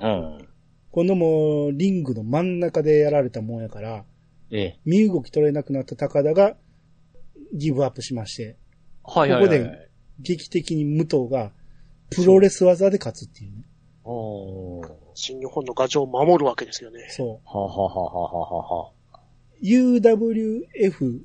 [0.00, 0.08] よ。
[0.08, 0.48] うん。
[0.90, 4.04] 今度もうリングの真ん中でやられたもんやから、
[4.50, 4.80] ええ。
[4.84, 6.56] 身動き取れなくなった高田が
[7.54, 8.56] ギブアップしまして、
[9.04, 9.48] はいはいはい。
[9.48, 9.88] ここで
[10.20, 11.52] 劇的に武藤が
[12.10, 13.64] プロレス技で勝つっていうね。
[15.14, 17.06] 新日本の牙城を守るわけですよね。
[17.10, 17.48] そう。
[17.48, 18.90] ははははははは。
[19.62, 21.20] UWF、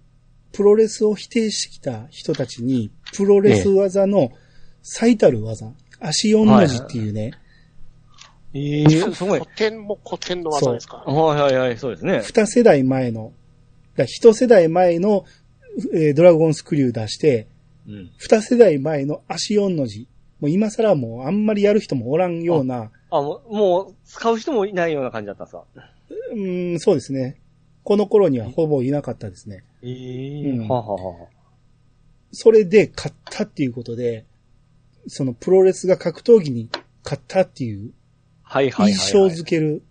[0.52, 4.32] プロレスを否定してきた人たちに、プロレス技の
[4.82, 7.32] 最たる技、足4の字っていうね、
[8.56, 9.40] ええすごい。
[9.40, 10.98] 古典も古典の技ですか？
[10.98, 12.22] はいはいはい、そうですね。
[12.22, 13.34] 二世代前の、
[13.96, 15.26] だ一世代前の、
[15.94, 17.48] えードラゴンスクリュー出して、
[17.88, 18.12] うん。
[18.18, 20.08] 二世代前の足4の字。
[20.44, 25.64] もう今更もうあんまりやる人もおらんような、あ、もう、もう、使う人もいないような感じだったんですか？
[26.34, 27.40] うん、そうですね。
[27.84, 29.64] この頃にはほぼいなかったですね。
[29.82, 31.28] ええうんはははは。
[32.34, 34.26] それで勝っったっていうことで、
[35.08, 36.70] そのプロレスが格闘技に
[37.06, 37.94] 勝ったっていう
[38.42, 38.92] はいはいはい、はい。
[38.92, 39.82] 印象づける、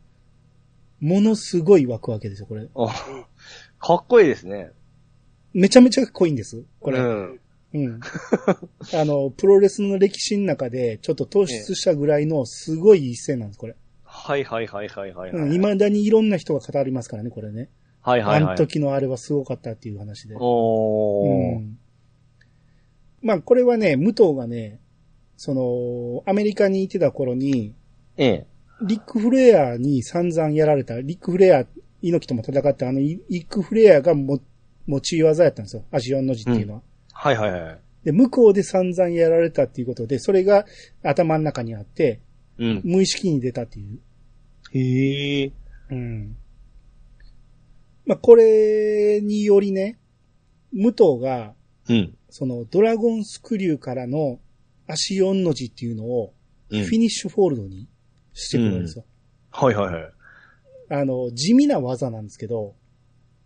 [1.01, 2.69] ものすごい湧くわけですよ、これ。
[2.75, 2.95] おか
[3.95, 4.71] っこいいですね。
[5.55, 6.99] めちゃめちゃかっこいいんです、これ。
[6.99, 7.41] うん。
[7.75, 8.01] うん。
[8.95, 13.77] あの、 プロレスの歴史の中で、ちょっと突出したぐらいのすごい一戦なんです、これ。
[14.05, 15.31] はいはいはいはいはい。
[15.31, 17.71] うん、未だにいろんな人が語りますからね、これね。
[18.03, 18.43] はいはいはい。
[18.43, 20.37] あの時のあれはすごかったっていう話で。
[20.39, 21.59] おー。
[21.59, 21.79] うん。
[23.23, 24.81] まあ、これはね、武藤がね、
[25.37, 27.75] その、アメリカにいてた頃に、
[28.17, 28.47] ええ。
[28.85, 31.67] リック・フレアに散々やられた、リック・フレア、
[32.03, 34.41] 猪木とも戦ったあのリック・フレアがも
[34.87, 35.85] 持ち技やったんですよ。
[35.93, 36.83] 足4の字っていうのは。
[37.23, 37.81] はいはいはい。
[38.03, 40.67] で、向こうで散々やられたっていうことで、それが
[41.05, 42.21] 頭の中にあって、
[42.59, 42.81] うん。
[42.83, 44.01] 無意識に出たっていう。
[44.73, 45.53] へえ。
[45.91, 46.37] うん。
[48.07, 50.01] まあ、これによりね、
[50.73, 51.55] 武藤が、
[51.89, 52.19] うん。
[52.29, 54.41] そのドラゴンスクリューからの
[54.89, 56.35] 足4の字っていうのを、
[56.71, 57.87] うんフィニッシュフォールドに
[58.33, 59.05] してくるんですよ。
[59.51, 60.13] はいはいはい。
[60.89, 62.75] あの、地味な技なんですけど、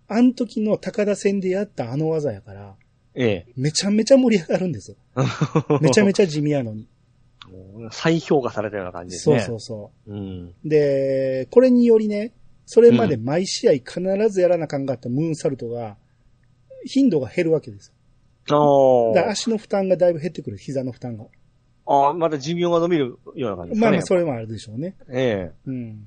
[0.06, 2.76] あの時の高田戦でやったあの技やから、
[3.16, 4.96] えめちゃめちゃ盛り上がるんですよ。
[5.16, 5.78] え。
[5.80, 6.86] めちゃめちゃ地味やのに。
[7.90, 9.40] 再評価されたような感じですね。
[9.40, 10.54] そうそうそうん。
[10.64, 10.68] う。
[10.68, 12.32] で、これによりね、
[12.66, 14.00] それまで毎試合必
[14.30, 15.96] ずやらなあかんかったムーンサルトが、
[16.84, 17.94] 頻度が減るわけですよ。
[18.48, 21.26] あだから足の負担がだいぶ減ってくる、膝の負担が。
[21.86, 21.94] あ。
[22.06, 23.80] ああ、また寿命が伸びるような感じですかね。
[23.80, 24.96] まあまあ、それもあるでしょうね。
[25.08, 25.52] ええ。
[25.66, 26.06] うん。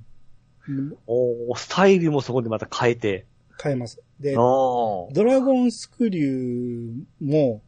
[1.07, 3.25] おースタイルもそこでまた変えて。
[3.61, 4.01] 変えます。
[4.19, 4.35] で。
[4.35, 7.61] ドラゴンスクリューも、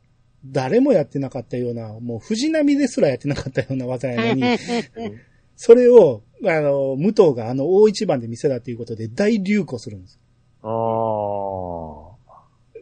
[0.46, 4.58] 誰もやってなかったような、もう藤波ですらやってなかったような技やのに、
[5.56, 10.20] それを、あの、武藤があの大一番で見せたということで大流行するんです。
[10.64, 10.70] ああ。
[10.70, 12.16] も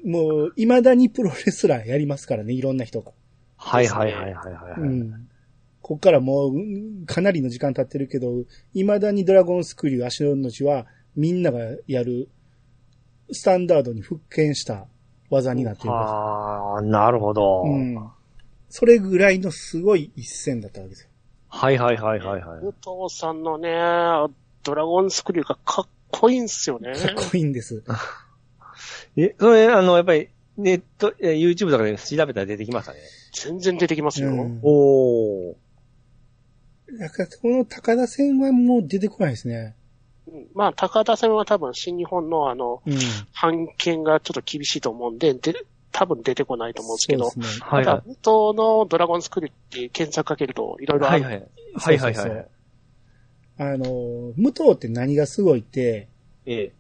[0.06, 3.12] う、未だにプロレスラーやりますからね、いろんな人が。
[3.58, 4.82] はいはいはいはいはい。
[4.82, 5.28] うん。
[5.82, 10.86] こっからもう、うんかなりの時間経ってるけど、未だにドラゴンスクリュー足の命は、
[11.16, 12.30] みんながやる、
[13.32, 14.88] スタンダードに復権した
[15.30, 17.64] 技になっているわああ、なるほど。
[17.64, 17.70] け。
[17.70, 18.10] うん。
[18.70, 21.10] それぐらいのすごい一戦だったわけですよ。
[21.48, 22.60] はいはいはいはいはい。
[22.62, 22.74] 武
[23.08, 23.72] 藤さんのね、
[24.64, 26.94] ドラゴンスクリューがかっこいいんすよね。
[26.94, 27.84] かっこいいんです。
[29.18, 33.00] え、それ、あの、やっぱり、ネット、え YouTube とかで調べたら出てきましたね。
[33.34, 34.30] 全然出てきますよ。
[34.30, 35.56] うんおー。
[37.00, 39.76] だから、この高田戦はもう出てこないですね。
[40.32, 42.94] うんまあ、高田戦は多分新日本のあの、うん。
[43.34, 45.54] 判権がちょっと厳しいと思うんで、で、
[45.92, 47.46] 多分出てこないと思うんですけど、ね。
[47.62, 48.18] はいはただ、武藤
[48.58, 51.02] のドラゴンスクリューって検索かけるといろいい。
[51.02, 51.24] ろある。
[51.24, 51.48] はいはい。
[51.76, 52.42] はいはいそうそうそうは
[53.72, 53.74] い。
[53.74, 53.86] あの、
[54.38, 56.08] 武藤って何がすごいって、
[56.46, 56.72] え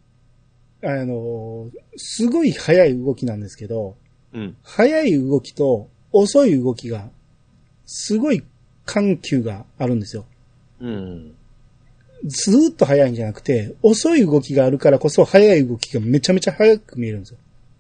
[0.82, 0.88] え。
[0.88, 3.98] あの、すごい速い動きなんですけど、
[4.34, 4.56] うん。
[4.64, 7.10] 速い動きと遅い動きが、
[7.86, 8.44] すごい
[8.86, 10.26] 緩急があるんですよ。
[10.80, 11.36] うん。
[12.26, 17.38] ずーっと速いんじゃなくて、遅い動きがあるからこそ速い動きがめちゃめちゃ速く見えるんですよ。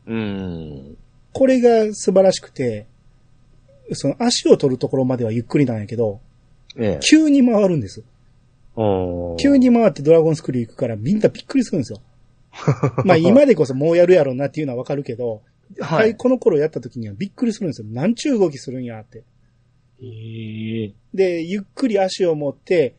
[0.07, 0.97] うん。
[1.33, 2.87] これが素晴らしくて、
[3.93, 6.21] その足を取るところまではゆっくりなんやけど、
[6.77, 6.99] ええ。
[7.01, 8.03] 急に回るんです。
[9.37, 9.57] 急。
[9.57, 12.01] に回ってドラゴンスクリュー行くからみんなびっくりするんですよ。
[13.03, 15.41] まあ今でこそもうやるやろうなっていうのはわかるけど、
[15.79, 16.15] ははいい、。
[16.15, 17.87] この頃やった時にはびっくりするんですよ。
[17.89, 19.23] なんちゅう動きするんやって。
[20.01, 20.93] ええ。
[21.13, 22.95] で、ゆっくり足を持って、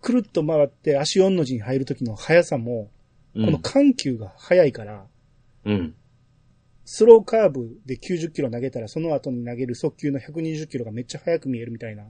[0.00, 2.90] くるっと回って足4の字に入る時の速さも、
[3.34, 5.06] ここの緩急が速いから、
[5.64, 5.94] うん。
[6.84, 12.04] スローカーブで90キロ投げたらその後に投げる速球の120キロがめっちゃ速く見えるみたいな。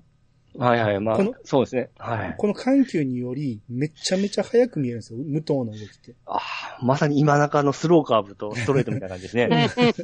[0.59, 1.01] はいはい。
[1.01, 1.91] まあこの、そうですね。
[1.99, 2.35] はい。
[2.37, 5.19] この緩急によりめちゃめちゃ速く見えるんですよ。
[5.25, 6.15] 無糖の動きって。
[6.27, 9.49] ああ、まさに今中のスローカーブとストレートみたいな感じですね。
[9.49, 10.03] まあそうです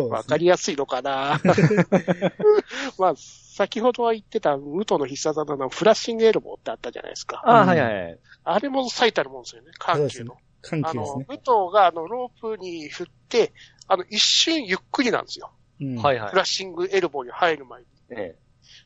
[0.00, 0.04] ね。
[0.08, 1.40] わかりやすいのかな
[2.98, 7.42] まあ、先ほどは言ってた武藤の必殺技のフラッシングエルボーってあったじゃないですか。
[7.44, 8.18] ああ、はいはい。
[8.44, 10.30] あれも最たるもんですよね、そうですね
[10.62, 10.92] 緩急の。
[10.92, 11.36] あの、緩急ですね武。
[11.36, 11.42] 藤
[11.72, 13.52] があのロープに振って、
[13.88, 15.50] あの、一瞬ゆっくりなんですよ。
[15.80, 16.36] うんはいはいフ。
[16.36, 17.86] ラッシングエルボーに入る前に。
[18.10, 18.36] え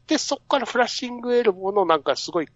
[0.06, 2.48] で、そこからフラッシングエルボーのなんかすごい、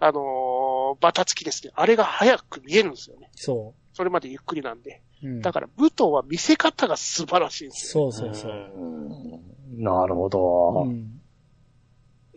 [0.00, 1.72] あのーバタつきですね。
[1.74, 3.30] あれが早く見えるんですよね。
[3.34, 5.02] そそれまでゆっくりなんで。
[5.22, 5.26] う。
[5.26, 8.12] うんだから、武藤は見せ方が素晴らしいんですよ。
[8.12, 8.52] そうそうそう。
[8.76, 10.84] うんなるほど。
[10.86, 11.20] うん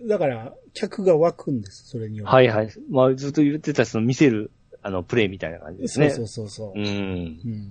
[0.07, 2.31] だから、客が湧くんです、それによって。
[2.31, 2.69] はいはい。
[2.89, 4.51] まあ、ずっと言ってたその見せる、
[4.83, 6.11] あの、プレイみたいな感じですね。
[6.11, 6.79] そうそうそうそう。
[6.79, 6.85] うん。
[6.85, 7.69] うん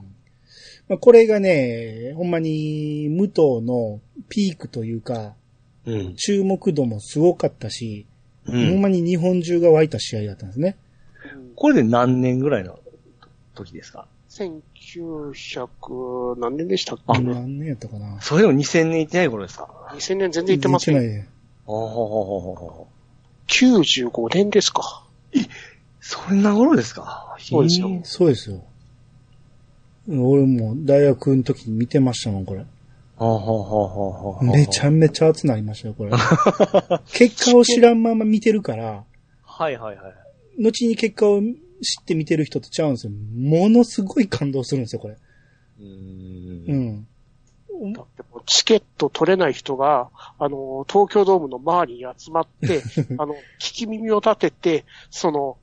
[0.89, 5.35] まあ、これがね、ほんまに武藤のピークというか、
[5.87, 6.15] うん。
[6.17, 8.07] 注目度もすごかったし、
[8.47, 8.83] うほんん。
[8.83, 10.77] まに日本中が湧いた試合だったんですね。
[11.55, 12.79] これで何年ぐらいの
[13.55, 18.21] 時ですか？1900、何年でしたっあけ何年やったかな。
[18.21, 20.97] それでも2000年いってない頃ですか？2000年全然行ってません。
[20.97, 21.29] ないね。
[21.65, 22.97] ほうほうほうほうほうほう。
[23.49, 25.05] 95年ですか。
[26.01, 27.37] そんな頃ですか？
[27.39, 28.63] そうですよそうですよ。
[30.09, 32.65] 俺も大学の時に見てましたもん、これ。
[34.43, 36.11] めちゃめちゃ熱なりましたよ、これ。
[37.13, 39.05] 結果を知らんまま見てるから、
[39.43, 40.15] はいはいはい。
[40.63, 43.13] 後に結果を知って見てる人とちゃうんですよ。
[43.13, 45.15] ものすごい感動するんですよ、これ。
[45.15, 45.83] う。
[45.83, 47.07] うん
[47.89, 47.93] ん。
[47.93, 52.83] だってもうチケット取れない人が、あの、東京ドームの周りに集まって、
[53.19, 55.57] あの、聞き耳を立てて、その、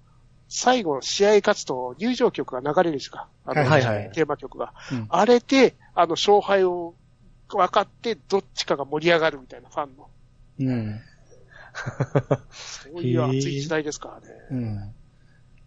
[0.48, 3.28] 最後の試合勝つと入場曲が流れるじゃんか？
[3.46, 4.74] あの、はいはいはいテーマ曲が。
[4.92, 6.94] うんあれで、あの、勝敗を
[7.58, 10.10] 分かって、どっちかが盛り上がるみたいなファンの。
[10.60, 11.02] うん。
[12.52, 14.36] そういう熱い時代ですからね。
[14.52, 14.94] うん。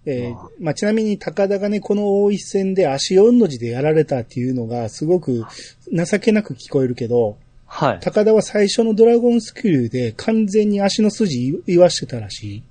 [0.09, 5.45] えーまあ、ちなみに高田がね、この大一戦で足4の字でやられたっていうのがすごく
[5.93, 8.01] 情けなく聞こえるけど、はい。
[8.01, 12.63] 高田は最初のドラゴンスクリューで完全に足の筋言わしてたらしい。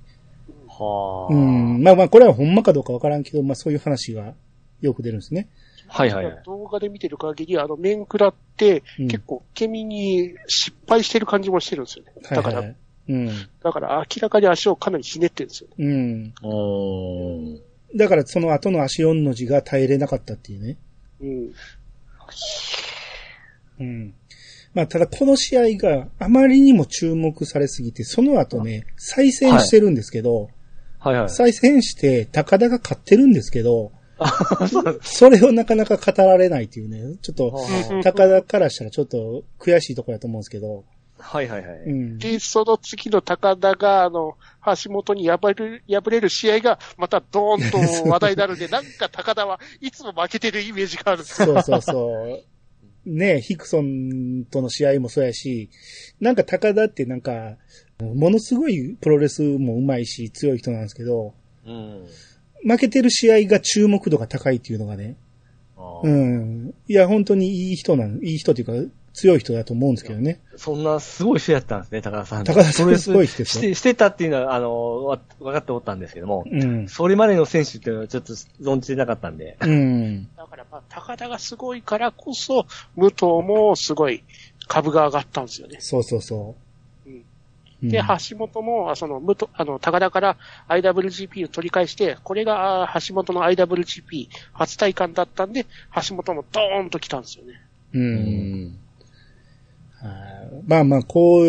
[0.66, 1.34] はあ。
[1.34, 1.82] うん。
[1.82, 4.32] まあまあ、これはほんまかどうかわからんけど、まあそういう話が
[4.80, 5.48] よく出るんですね。
[5.88, 6.42] はいはいはい。
[6.44, 12.12] 動画で見てる限り、あの、面食らって、うん結構、ケミに失敗してる感じもしてるんですよね。
[12.22, 12.76] だから、はいはい。
[13.08, 13.28] うん。
[13.62, 15.74] だから明らかに足をかなりひねってるんですよね。
[15.78, 16.34] うん。
[16.42, 17.58] おー。
[17.94, 20.76] だからその後の足4の字が耐えれなかったっていうね。
[21.20, 21.52] うん。
[23.78, 24.14] うん。
[24.74, 30.50] まあ、ただこの試合があまりにも注目されすぎて、その後ね、再戦してるんですけど、
[30.98, 31.30] はいはい。
[31.30, 33.92] 再戦して高田が勝ってるんですけど、
[34.68, 37.54] そうなんですそれをなかなか語られないっていうね、ちょっと、
[37.90, 40.84] うん高田からしたらちょっと悔しいところだと思うんですけど、
[41.18, 41.78] はいはいはい。
[41.78, 42.18] うん。
[42.18, 44.36] で、その次の高田が、あの、
[44.82, 51.24] 橋本に敗れる、敗れる試合が、またドーンと話題になるんで、 なんか高田はいつも負けてるイメージがある。
[51.24, 52.44] そうそうそう。
[53.06, 55.70] ねヒクソンとの試合もそうやし、
[56.20, 57.56] なんか高田ってなんか、
[57.98, 61.32] ものすごいプロレスも上手いし強い人なんですけど、
[61.64, 62.06] うん。
[62.66, 65.16] 負けてる試合が注目度が高いっていうのがね、
[66.02, 66.74] うん。
[66.88, 70.40] いや、本当にいい人なん、いい人っていうか、強い人だと思うんですけどね。
[70.56, 72.44] そんなすごい人やったんですね、高田さん。
[72.44, 76.88] 高田さんすごい人ですよして、してたっていうのは、あの、わ分かっておったんですけども、うん。
[76.88, 79.56] それまでの選手っていうのはちょっと存じてなかったんで。
[79.60, 80.28] うん。
[80.36, 84.22] だから、まあ、高田がすごいからこそ、武藤もすごい
[84.68, 85.78] 株が上がったんですよね。
[85.80, 86.65] そうそうそう。
[87.82, 90.36] で、橋本も、あその、武藤、あの、高田から
[90.68, 95.66] IWGP を取り返して、これがあ橋本の IWGP 初体感だったんで、
[96.08, 97.60] 橋本もドーンと来たんですよね。
[97.92, 97.98] う。
[97.98, 98.78] うん
[100.00, 101.44] はいまあまあ、こう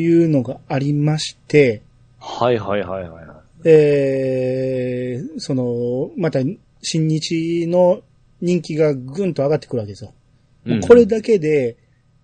[0.00, 1.82] いうのがありまして、
[2.18, 3.36] はいはいはいはいはい。
[3.64, 6.40] えー、その、また、
[6.82, 8.00] 新日の
[8.40, 10.12] 人気がぐんと上がってくるわけですよ。
[10.64, 11.76] もうこれだけで、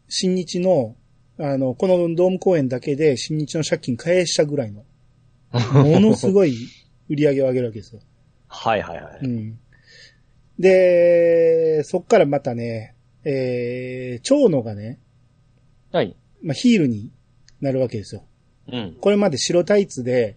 [0.08, 0.94] 新日の、
[1.38, 4.84] あの、このドーム公演だけで新日の借金返したぐらいの、
[5.52, 6.56] ものすごい
[7.08, 8.00] 売り上げを上げるわけですよ。
[8.48, 9.18] はいはいはい。
[9.22, 9.58] うん。
[10.58, 14.98] で、そっからまたね、えー、長野がね、
[15.92, 16.16] はい。
[16.42, 17.10] まあ、ヒールに
[17.60, 18.24] なるわけですよ。
[18.72, 18.96] うん。
[19.00, 20.36] これまで白タイツで、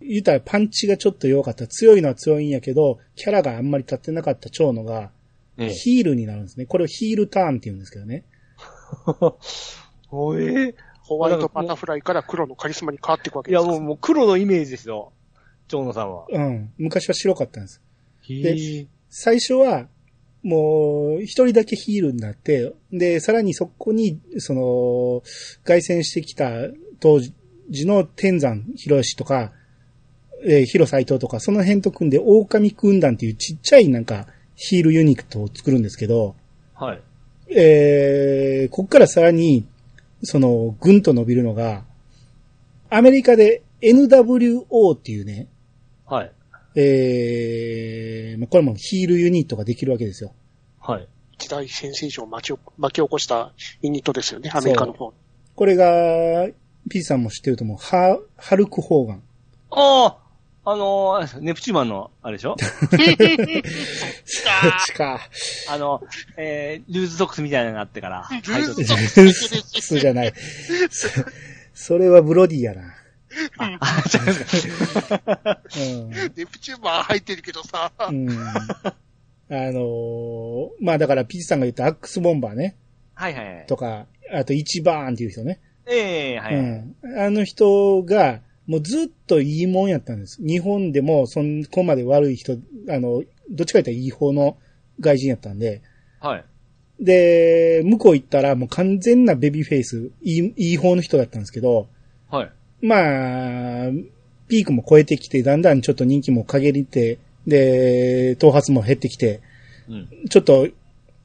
[0.00, 1.66] 言ったらパンチがちょっと弱かった。
[1.66, 5.10] 強いのは強いんやけど、キャラがあんまり立ってなかった長野が、
[5.58, 5.68] ええ。
[5.70, 6.64] ヒールになるんですね。
[6.64, 8.24] これをヒールターンって言うんですけどね。
[10.10, 15.12] おえホワイトバタフライから黒のカリスマに変わっていくわけいやですもうもう黒のイメージですよ。
[15.68, 16.26] 長野さんは。
[16.28, 16.72] うん。
[16.78, 17.80] 昔は白かったんです。
[18.28, 18.86] へえ。
[19.08, 19.86] 最初は、
[20.42, 25.22] もう、一人だけヒールになって、で、さらにそこに、その、
[25.64, 26.50] 凱旋してきた
[26.98, 27.32] 当時
[27.86, 29.52] の天山博士とか、
[30.44, 36.34] えー、広斎藤とか、その辺と組んで、狼軍団っていうちっちゃいなんか、ヒールユニットを作るんですけど、
[36.74, 37.02] はい。
[37.48, 39.66] えー、こっからさらに、
[40.22, 41.84] その、ぐんと伸びるのが、
[42.90, 45.48] アメリカで NWO っていうね、
[46.06, 46.32] はい。
[46.74, 50.32] えー、まあこれもヒールユニットができるわけですよ。
[50.80, 51.08] はい。
[51.34, 55.12] 一大センセーションを巻き起こ巻き起こしたユニットですよね、アメリカの方。
[55.54, 56.48] これが、
[56.88, 59.22] P さんも知ってると思う、ハ、ハルク・ホーガン。
[59.70, 60.29] ああ
[60.64, 62.56] あのー、ネプチューマンの、あれでしょ？
[64.86, 65.20] ちか。
[65.70, 66.02] あの、
[66.36, 68.28] えー、ルーズソックスみたいなのがあってから。
[68.46, 70.32] ルはいーズソックスじゃない。
[70.90, 71.08] そ
[71.94, 72.94] それはブロディやな。
[73.58, 74.68] あ、違うんです
[75.08, 75.60] か。
[76.36, 78.28] ネプチューマン入ってるけどさ、うん。
[78.28, 78.38] うん。
[78.38, 78.52] あ
[79.48, 82.76] のーまあだから、P さんが言ったアックスボンバーね。
[83.14, 83.66] はいはいはい。
[83.66, 85.60] とか、あと一バーンっていう人ね。
[85.86, 86.54] ええはい。
[86.54, 86.94] うん。
[87.18, 88.40] あの人が、
[88.70, 90.40] もうずっといいもんやったんです。
[90.40, 92.52] 日本でもそんこまで悪い人、
[92.88, 94.56] あの、どっちか言ったらいい方の
[95.00, 95.82] 外人やったんで、
[96.20, 96.44] はい。
[97.00, 101.88] で、向こう行ったらもう完全なベビーフェイス、いい、いい方の人だったんですけど、
[102.30, 102.50] はい。
[102.80, 103.90] まあ、
[104.46, 107.18] ピークも超えてきて、だんだんちょっと人気も陰りて、
[107.48, 109.40] で、頭髪も減ってきて、
[109.88, 110.08] うん。
[110.28, 110.68] ちょっと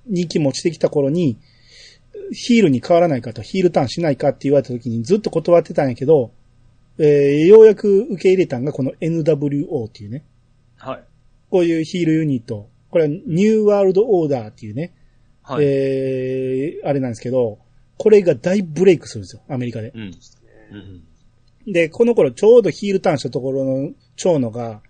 [0.07, 1.37] 人気も落ちてきた頃に、
[2.31, 6.31] ヒールに変わらないかと、ヒールターンしないかって言われた時にずっと断ってたんやけど、
[6.97, 10.25] えーようやく受け入れたんがこの NWO っていうね、
[10.77, 11.03] はい。
[11.49, 12.69] こういうヒールユニット。
[12.89, 14.93] これはニューワールドオーダーっていうね、
[15.41, 15.65] はい。
[15.65, 17.59] えーあれなんですけど、
[17.97, 19.91] これが大ブレイクするんですよ、アメリカで。
[19.95, 20.01] うん。
[20.71, 21.71] うん。
[21.71, 24.81] で、この頃ちょうどヒールターンしたところの蝶野が、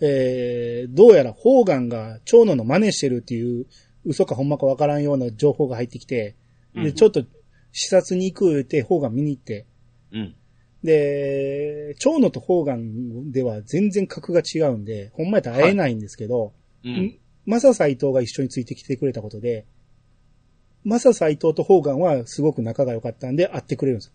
[0.00, 3.66] えー、どうやらホーガンが蝶野の真似してるっていう
[4.06, 6.36] 嘘かほんまかわからんような情報が入ってきて、
[6.74, 7.24] で、うんちょっと
[7.72, 9.66] 視察に行く言うてホーガン見に行って、
[10.12, 10.34] うん。
[10.82, 16.52] で、蝶野とホーガンでは全然格が違うんで、ほんまやったら会えないんですけど、
[16.84, 17.18] うん。
[17.46, 19.66] マサ斎藤が一緒についてきてくれたことで、
[20.84, 24.12] マサ斎藤とホーガンはすごく仲が良かったんで会ってくれるんですよ。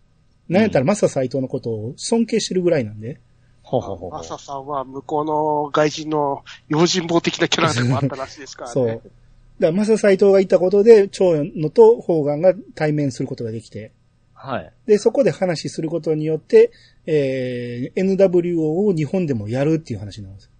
[0.48, 3.20] なんやったらマサ斎藤のことを尊敬してるぐらいなんで、
[3.62, 8.72] ほうほうほうほうマサさんは向こうの外人の用心棒的なキャラでもあったらしいですからね。
[8.72, 8.86] そう。
[8.86, 9.02] だか
[9.58, 13.92] らマサ斎藤がいたことで、蝶野とホーガンが対面することができて、
[14.46, 14.72] はい。
[14.86, 16.70] で、そこで話することによって、
[17.04, 20.50] えー、NWO を日本でもやるっていう話なんです。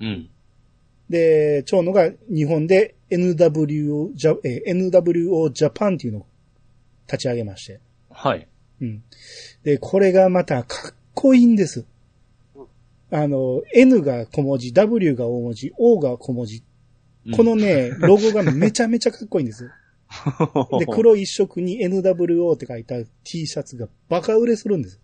[0.00, 0.28] うん。
[1.08, 6.26] で、蝶野が日本で NWO ジャ、えー NWO ジャパンっていうのを
[7.06, 7.80] 立ち上げまして。
[8.10, 8.48] はい。
[8.80, 9.04] うん。
[9.62, 11.86] で、これがまたかっこいいんです。
[13.12, 16.64] あの、N が小文字、W が大文字、O が小文字。
[17.32, 19.70] このね、 ロゴがめちゃめちゃかっこいいんです。
[20.78, 25.00] で、 黒一色に NWO って書いた T シャツがバカ売れするんです。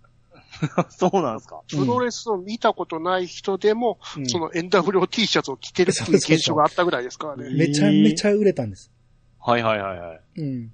[0.91, 1.63] そうなんですか？
[1.69, 7.55] プロレスを見たことない人でも、うんその NWT シャツを着てるっていう現象があったぐらいですからね。
[7.55, 8.93] めちゃめちゃ売れたんです。
[9.39, 10.21] はいはいはいはい。
[10.37, 10.73] うん。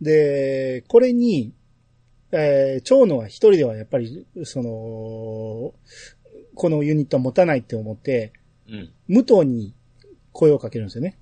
[0.00, 1.52] で、これに、
[2.30, 5.74] えー、蝶野は一人ではやっぱり、その、
[6.54, 8.32] このユニットは持たないって思って、
[8.68, 8.92] うん。
[9.08, 9.74] 武藤に
[10.32, 11.18] 声をかけるんですよね。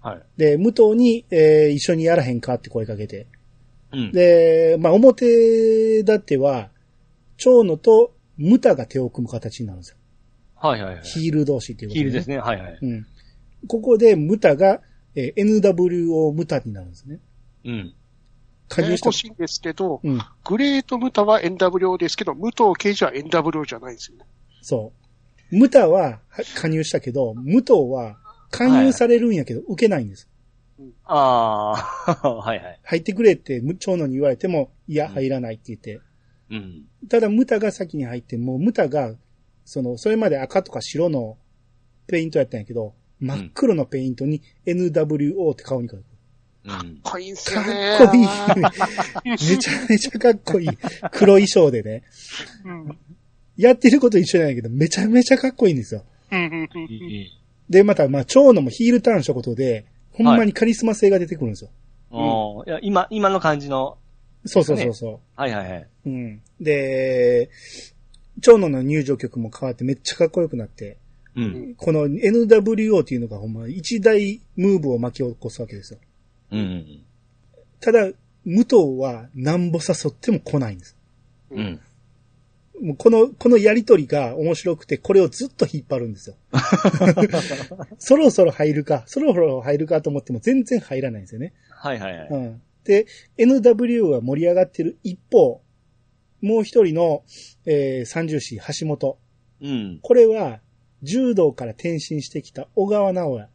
[0.00, 0.22] はい。
[0.36, 3.26] で、武藤に、えー一緒にやらへんかって声かけて。
[3.92, 4.12] うん。
[4.12, 5.24] で、まあ、表
[5.98, 6.70] 立っては、
[7.36, 9.96] 蝶野とムタが手を組む形になるんですよ。
[10.56, 11.02] はいはいはい。
[11.04, 12.38] ヒール同士っていうことヒールですね。
[12.38, 12.78] はいはい。
[12.80, 13.06] うん。
[13.66, 14.80] ここでムタが、
[15.14, 17.20] えー NWO ムタになるんですね。
[17.64, 17.94] うん。
[18.68, 19.12] 加入したややこ。
[19.12, 20.20] しいんですけど、うん。
[20.44, 24.24] グレートムタは NWO ですけど、武藤刑事は NWO じゃないんですよね。
[24.62, 24.92] そ
[25.50, 25.56] う。
[25.56, 28.18] ムタはは加入したけど、武藤は
[28.50, 30.28] 勧誘されるんやけど、受けないんです。
[31.04, 31.74] あ
[32.06, 32.80] あ、 はいはい。
[32.82, 36.00] 入ってくれって、む長野に言われても、いや、入らないって言って。
[36.50, 36.84] うん。
[37.08, 39.14] ただ、ムタが先に入って、もうムタが、
[39.64, 41.36] その、それまで赤とか白の
[42.06, 46.04] ペイントやったんやけど、真っ黒のペイントに NWO って顔に書く。
[46.64, 46.70] うん。
[46.70, 47.98] かっこいいんすね。
[48.02, 48.28] っこいい。
[49.24, 50.68] めちゃめちゃかっこいい。
[51.10, 52.04] 黒衣装でね。
[52.64, 52.98] うん
[53.58, 56.04] やってること一緒なんやけど、めちゃめちゃかっこいいんですよ。
[56.30, 57.37] うんうんうんいいいい
[57.70, 61.70] で、また、まあ、蝶野もヒールターンしたことで、ほんまにカリスマ性が出てくるんですよ。
[62.10, 63.98] おーいや、今、今の感じの、
[64.44, 65.82] そうそうそうそはいはいはい。
[65.82, 65.88] う。
[66.06, 66.40] うん。
[66.60, 67.50] で、
[68.40, 70.96] 蝶野の入場曲も変わってめっちゃかっこよくなって、
[71.36, 71.74] うん。
[71.76, 76.00] この NWO っていうのがほんま一大ムーブを巻き起こすわけですよ。
[76.52, 77.02] うん。
[77.80, 78.10] ただ、
[78.44, 80.96] 武藤はなんぼ誘っても来ないんです。
[81.50, 81.80] うん。
[82.80, 86.36] もうこの、このやりとりが面白くて、これをずっと引っ張るんですよ。
[87.98, 91.54] そろそろ入るか、そろそろ入るかと思っても全然入らないんですよね。
[91.70, 92.28] はいはいはい。
[92.30, 92.62] うん。
[92.84, 93.06] で、
[93.36, 95.60] NW は盛り上がってる一方、
[96.40, 97.24] もう一人の、
[97.66, 99.18] えー、三重士、橋本。
[99.60, 99.98] うん。
[100.02, 100.60] これは、
[101.02, 103.50] 柔道から転身してきた小川直也。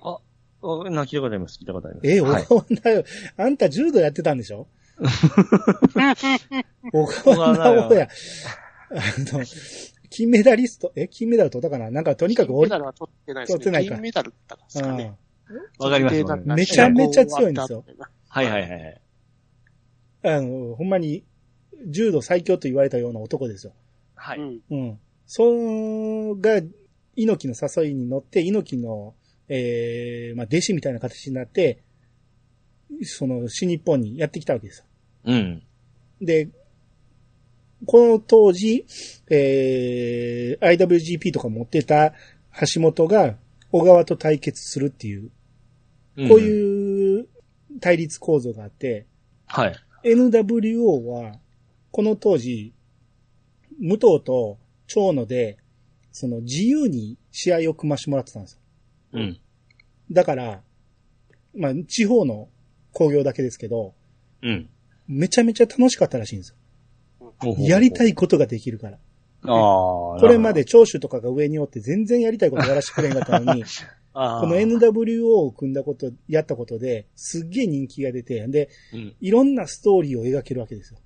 [0.00, 0.18] あ、
[0.62, 1.58] あな、聞いたことあります。
[1.58, 2.08] 聞いたことあります。
[2.10, 3.04] えー、はい小川直也。
[3.36, 4.68] あんた柔道やってたんでしょ？
[6.92, 8.02] 小小川川直也。
[8.02, 8.08] あ
[9.36, 9.44] の、
[10.08, 11.90] 金メダリスト、え、金メダル取ったかな？
[11.90, 13.58] なんかとにかく俺金メダルは取ってないですね。
[13.58, 15.16] 取ってないか銀メダルだったんですかね。
[15.78, 17.84] わかります金メダルめちゃめちゃ強いんですよ。
[18.28, 19.00] はいはいはいはい。
[20.22, 21.24] あの、ほんまに、
[21.88, 23.74] 柔道最強と言われたような男ですよ。
[24.14, 24.38] はい。
[24.38, 24.60] うん。
[24.70, 24.98] うん。
[25.26, 26.60] そのが、
[27.14, 29.14] 猪木の誘いに乗って、猪木の、
[29.48, 31.82] えー、まあ、弟子みたいな形になって、
[33.02, 34.85] その、新日本にやってきたわけですよ。
[35.26, 35.62] うん。
[36.20, 36.48] で、
[37.84, 38.86] この当時、
[39.28, 42.14] えー、IWGP とか持ってた
[42.74, 43.36] 橋本が
[43.70, 45.30] 小川と対決するっていう、
[46.16, 47.28] こういう
[47.80, 49.06] 対立構造があって、
[49.46, 49.76] はい。
[50.04, 51.38] NWO は、
[51.90, 52.72] この当時、
[53.78, 55.58] 武藤と長野で、
[56.12, 58.60] その自由に試合を組ましてもらってたんですよ。
[59.12, 59.40] うん。
[60.10, 60.62] だから、
[61.54, 62.48] まあ、地方の
[62.92, 63.94] 工業だけですけど、
[64.42, 64.70] うん。
[65.08, 66.54] めちゃめちゃ楽しかったらしいんです
[67.42, 67.56] よ。
[67.58, 68.10] やりたい。
[68.10, 68.98] いことができるから。
[69.42, 70.20] ああ。
[70.20, 73.64] これまで聴取とかが上におって全然やりたいことやらせてくれんかったのに、
[74.12, 79.14] この NWO を組んだこと、やったことで、すっげえ人気が出て、で、うん。
[79.20, 80.98] いろんなストーリーを描けるわけですよ。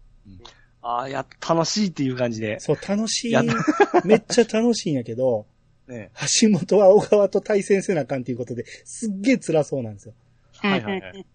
[0.83, 2.59] ああ、や、楽しいっていう感じで。
[2.61, 3.35] そう、楽しい。
[4.05, 5.47] めっちゃ楽しいんやけど、
[5.89, 6.11] ね。
[6.41, 10.15] 橋本は小川と対戦せなあかんっていうことで、すっげえ辛そうなんですよ。
[10.53, 11.27] はいはいはい。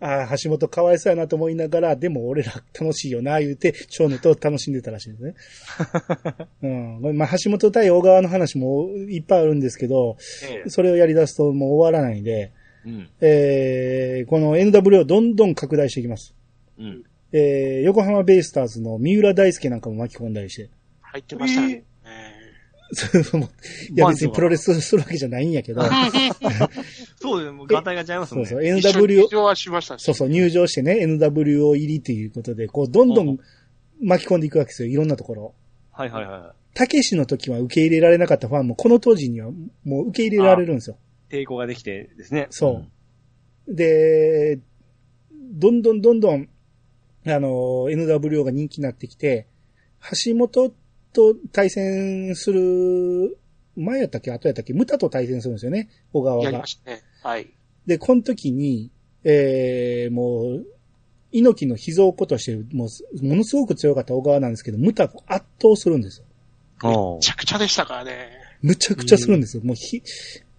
[0.00, 5.34] ああ、橋本かわいそうやなと思いながら、でも俺ら楽しいよな、言うて、長野と楽しんでたらしいんですね。
[7.04, 7.16] うん。
[7.16, 10.16] まあ、橋本対小川の話もいっぱいあるんですけど、
[10.50, 12.52] ええそれをやり出すともう終わらないんで、
[12.86, 13.08] うん。
[13.20, 16.34] えー、この NW をどんどん拡大していきます。
[16.78, 17.04] うん。
[17.32, 20.70] えー、横浜ベイスターズの三浦大輔なんかも巻き込んだりして。
[21.02, 21.84] 入ってましたね。
[22.92, 23.46] そうい
[23.96, 25.82] や別にプロレスするわけじゃないんやけど、
[27.20, 27.52] そうです。
[27.52, 28.50] もう、ガタイが違いますもんね。
[28.50, 30.02] そうそう、一緒に NW 入、場はしましたし。
[30.02, 33.38] そうそう、入場してね、NWO 入りということで、こう、どんどん
[34.00, 35.54] 巻き込んでいくわけですよ、いろんなところ。
[35.92, 39.50] はいはいはたけしの時は受け入れられなかったファンも、この当時には
[39.84, 40.96] もう受け入れられるんですよ。
[41.30, 41.34] い。
[41.34, 42.46] 抵抗ができてですね。
[42.50, 42.84] そ
[43.68, 44.60] うで、
[45.32, 46.48] どんどんどんどん、
[47.26, 49.46] あの、NWO が人気になってきて、
[50.24, 50.72] 橋本
[51.12, 53.38] と対戦する、
[53.76, 56.66] 前やったっけ後やったっけムタと対戦するんですよね、小川がやりま。
[56.66, 57.02] したね。
[57.22, 57.48] はい。
[57.86, 58.90] で、この時に、
[59.24, 60.66] えー、もう、
[61.32, 66.26] 猪木の秘蔵っ子として、もう、ものすごく強かった小川なんですけど、ムタが圧倒するんですよ。
[66.82, 68.28] おめちゃくちゃでしたからね。
[68.62, 69.62] むちゃくちゃするんですよ。
[69.62, 70.02] もうヒ、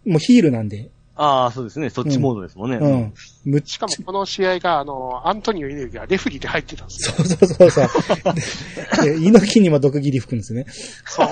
[0.05, 0.89] もうヒールなんで。
[1.23, 1.91] ああ、そうですね。
[1.91, 2.77] そっちモードですもんね。
[2.77, 3.13] うん。
[3.45, 7.15] むっしかもこの試合が、あの、アントニオ猪木がレフリーで入ってたんですよ。
[7.15, 7.87] そうそうそうそう。
[9.05, 10.65] でで猪木にも毒斬り吹くんですね。
[11.05, 11.27] そう。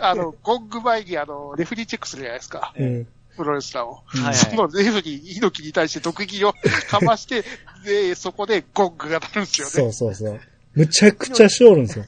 [0.00, 2.74] あの、ゴング前にあの、レフリーチェックするじゃないですか。
[2.76, 3.06] うん。
[3.34, 4.02] プロレスラーを。
[4.14, 6.52] うんはいそのレフリー、猪木に対して毒斬りを
[6.90, 7.44] かまして、
[7.86, 9.70] で、そこでゴングが鳴るんですよね。
[9.70, 10.40] そうそうそう。
[10.74, 12.04] むちゃくちゃしおるんですよ。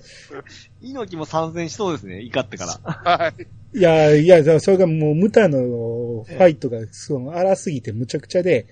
[0.82, 2.22] 猪木も参戦しそうですね。
[2.24, 3.18] 怒ってから。
[3.18, 3.46] はい。
[3.76, 8.66] いや、いや、それがもう、ムタのファイトが、その、荒すぎてむちゃくちゃで、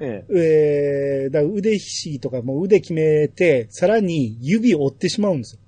[0.00, 1.24] ええ。
[1.24, 5.60] えー、だから腕ひしぎとかもう腕決めて、さらに指を折ってしまうんですよ。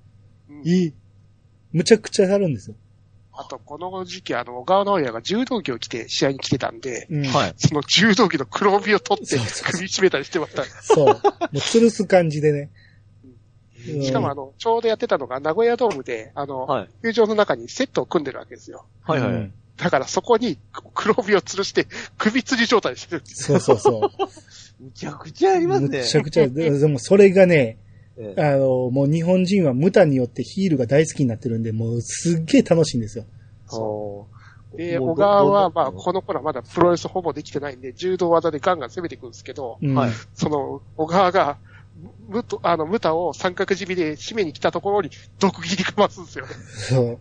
[0.63, 0.93] い
[1.71, 2.75] むちゃくちゃなるんですよ。
[3.33, 7.23] あと、この時期、あの、小川直也が柔道着を着て試合に来てたんで、うん。
[7.27, 7.53] はい。
[7.57, 9.37] その柔道着の黒帯を取って
[9.71, 10.63] 首絞めたりしてました。
[10.65, 11.05] そう。
[11.05, 12.69] もう吊るす感じでね。
[13.87, 16.89] うんしかもあの、ちょうどやってたのが名古屋ドームで、あの、はい。
[17.01, 18.85] 球場の中にセットを組んでるわけですよ。
[19.01, 19.31] はいはい。
[19.31, 20.59] うんだからそこに
[20.93, 21.87] 黒帯を吊るして
[22.19, 23.59] 首吊り状態にしてるんですよ。
[23.59, 24.11] そうそうそ
[24.79, 25.79] むちゃくちゃありまう。
[25.79, 25.99] すね。
[25.99, 27.79] むちゃくちゃ、ででもそれがね、
[28.17, 33.25] ええあの、もう日本人はムタによってヒールが大好きになってるんで、もうすっげえ楽しいんですよ。
[33.67, 34.27] そ
[34.73, 39.95] うで、小川は、まあ、どこの頃はまだプロレスほぼできてないんで、柔道技でガンガン攻めていくんですけど、うん。
[39.95, 40.11] はい。
[40.33, 41.57] その、小川が、
[42.27, 46.53] むと、あの、ムタを三角締めで締めに来たところに毒斬りかますんですよね。
[46.89, 47.19] そう。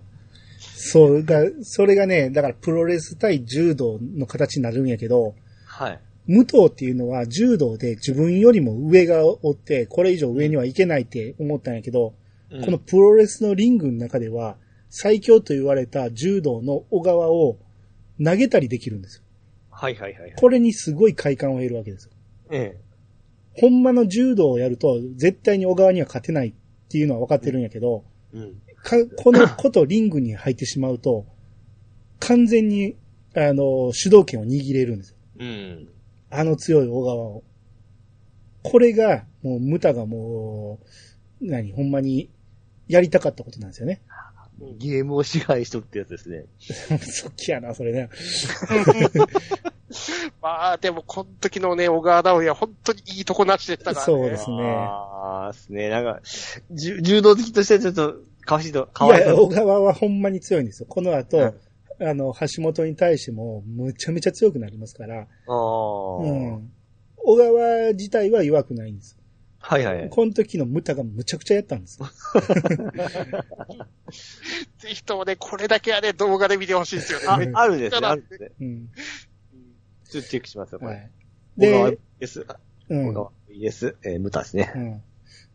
[0.83, 5.35] そう、だ、それがね、だからプロレス対柔道の形になるんやけど、
[5.66, 6.01] はい。
[6.27, 12.14] 武藤っていうのは柔道で自分よりも上がおって、これ以上上にはいけないって思ったんやけど、
[12.51, 14.57] うんこのプロレスのリングの中では、
[14.89, 17.59] 最強と言われた柔道の小川を
[18.23, 19.23] 投げたりできるんですよ。
[19.71, 20.35] はいはいはいはい。
[20.37, 22.11] これにすごい快感を得るわけですよ。
[22.51, 22.77] え
[23.55, 26.53] ほんまの柔道をやると、絶対に小川には勝てないっ
[26.89, 28.39] ていうのは分かってるんやけど、え。
[28.39, 28.55] うん。
[28.83, 31.27] か、このことリングに入ってしまうと、
[32.19, 32.97] 完全に、
[33.35, 35.17] あの、主導権を握れるんですよ。
[35.39, 35.89] うん。
[36.31, 37.43] あの強い小川を。
[38.63, 40.79] これが、もう、ムタがも
[41.41, 42.31] う、何、ほんまに、
[42.89, 44.03] やりたかったことなんですよね。
[44.79, 46.45] ゲームを支配しとくってやつですね。
[47.01, 48.09] そっきやな、それね。
[50.41, 54.05] まあ、でも、この時のね、小川直也、本当にいいとこなしでしたからね。
[54.05, 55.89] そうですねああ、ですね。
[55.89, 56.21] なんか、
[56.71, 59.47] 柔道好きとしてはちょっと、かわしいと、かいや、わいそう。
[59.47, 60.87] 小川はほんまに強いんですよ。
[60.89, 61.55] この後、うん
[62.03, 65.27] あの、橋本に対しても、むちゃめちゃ強くなりますから、ああ、
[66.17, 66.73] うん。
[67.17, 69.20] 小川自体は弱くないんです。
[69.61, 70.09] はいはい。
[70.09, 71.99] この時のムタがむちゃくちゃやったんです。
[74.79, 78.51] ぜひともね、これだけはね、動画で見てほしいですよあね。、あるですね、あるですね。
[78.61, 78.89] うん。
[80.09, 81.11] ちょっとチェックしますよ、これ。
[81.57, 82.47] で、です。
[82.89, 83.13] うん小。
[83.13, 84.79] 川 VS、えー、ムタですねう。
[84.79, 85.03] ん。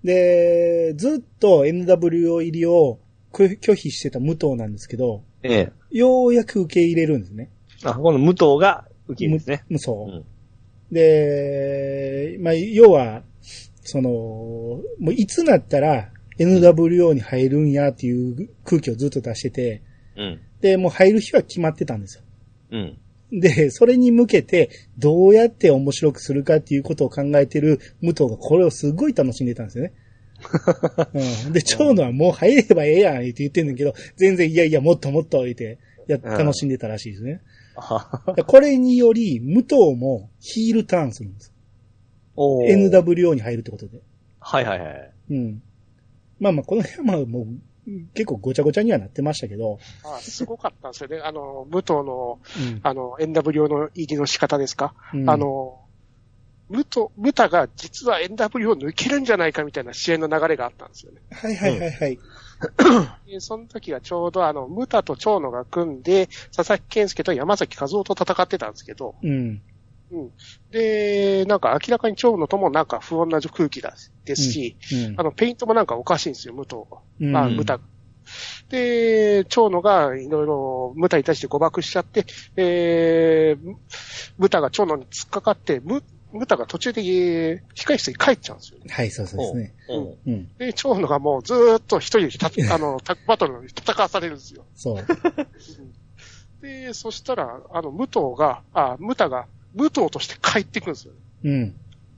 [0.03, 2.99] で、ずっと NWO 入りを
[3.33, 5.71] 拒拒否してた武藤なんですけど、ええ。
[5.91, 7.49] ようやく受け入れるんですね。
[7.83, 9.65] あ、この武藤が受け入れですね。
[9.67, 10.19] むそうう。
[10.19, 10.25] ん。
[10.91, 13.23] で、まあ、要は、
[13.85, 14.81] その、も
[15.11, 19.81] ういつなったら NWO に入るんやっていう空気をずっと出してて、
[20.17, 20.41] うん。
[20.61, 22.23] で、もう入る日は決まってたんですよ。
[22.71, 23.39] うん。
[23.39, 29.93] で、それに向けて、どうやって面白くするかっていうことを考えてる武藤がこれをすごい楽しんでたんですよね。
[31.47, 37.41] うん、で、長野はもう入ればええやんって言ってんだけど、全然いやいや、もっともっと言って、や、うん楽しんでたらしいですね。
[38.47, 41.53] これにより、武藤もヒールターンするんです。
[42.35, 43.99] おー NWO に入るってことで。
[44.39, 45.11] はいはいはい。
[45.31, 45.61] うん。
[46.39, 47.47] まあまあ、この辺はまあもう、
[48.13, 51.19] 結構ごちゃごちゃにはなってましたけど、まあ、すごかったんですよね。
[51.23, 54.93] あの、武藤の、うんあの、NWO の入りの仕方ですか？
[55.13, 55.79] うんあの、
[56.69, 61.19] 武藤、武田が実は NWO を抜けるんじゃないかみたいな試合の流れがあったんですよね。
[61.31, 62.19] はいはいはいはい。
[63.27, 69.61] でその時はちょうどあの、武田と長野が組んで、佐々木健介と山崎和夫と戦ってたんですけど、うん。
[70.71, 73.93] で、なんか明らかに長野ともなんか不穏な空気だ
[74.25, 74.77] ですし、
[75.07, 76.97] うんあの、ペイントもなんかおかしいんですよ、武藤が。
[77.19, 77.79] うんまあ、武田。
[78.69, 82.25] で、長野がいろいろ武田に対して誤爆しちゃって、
[82.55, 83.75] えー、
[84.39, 86.01] 武田が長野に突っかかって、武
[86.33, 88.85] 武田が途中でえー控室に帰っちゃうんですよね。
[88.89, 89.73] はい、そうそうですね。
[89.89, 90.49] おううん。
[90.57, 94.65] で、長野がもうずーっと一人でた あの、タッグバトルに戦わされるんですよ。
[94.75, 95.05] そう。
[96.61, 101.13] で、そしたら、あの、武藤が、あ、武田が、武藤として帰ってくるんですよ。
[101.43, 101.75] うん。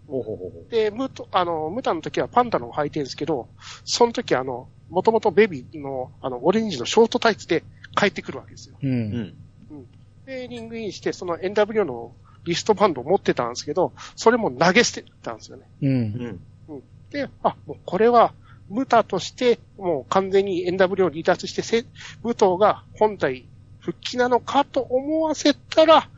[0.07, 3.49] ほうほうほうほうで、ムト、あの、ムタの時はパンダのを履いてるんですけど、
[3.83, 7.63] その時あの、もともとベビーの、あの、オレンジのショートタイツで
[7.95, 8.77] 帰ってくるわけですよ。
[8.81, 8.87] う。
[8.87, 9.35] うん
[9.81, 9.87] ん。
[10.25, 12.13] で、リングインして、その NW の
[12.45, 15.65] リストバンドを持ってたんですけど、それも投げ捨てたんですよね。
[15.81, 16.41] うん。
[16.69, 16.83] うん。
[17.11, 18.33] で、あ、もうこれは、
[18.69, 21.85] ムタとして、もう完全に NW を離脱して、せ
[22.21, 23.47] 武藤が本体
[23.79, 26.09] 復帰なのかと思わせたら、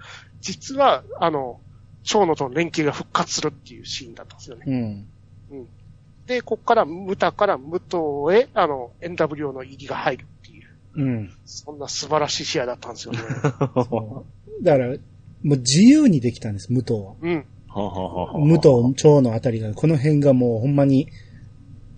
[0.42, 1.60] 実は、あの、
[2.04, 5.08] 長野との連携が復活するっていうシーンだったんですよね。
[5.52, 5.68] うん。
[6.26, 11.34] で、こっから、ムタから武藤へ、あの、NWO の入りが入るっていう、うん。
[11.46, 13.20] そんな素晴らしい試合だったんですよね。
[13.90, 14.26] そ
[14.60, 17.14] うだから、もう自由にできたんです、武藤は。
[17.22, 17.46] うん。
[18.48, 21.08] 武藤、長野あたりが、この辺がもうほんまに、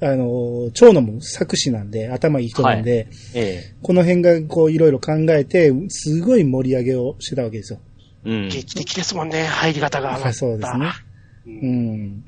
[0.02, 7.80] あの、長野も作詞なんで、頭いい人なんで、えこの辺がこういろいろ考えて、すごい盛り上げをしてたわけですよ。
[8.26, 8.30] え。
[8.30, 8.50] うん。
[8.50, 10.18] 劇的ですもんね、入り方が。
[10.18, 10.92] はいそうですね。
[11.46, 11.50] う。
[11.50, 12.24] うんん。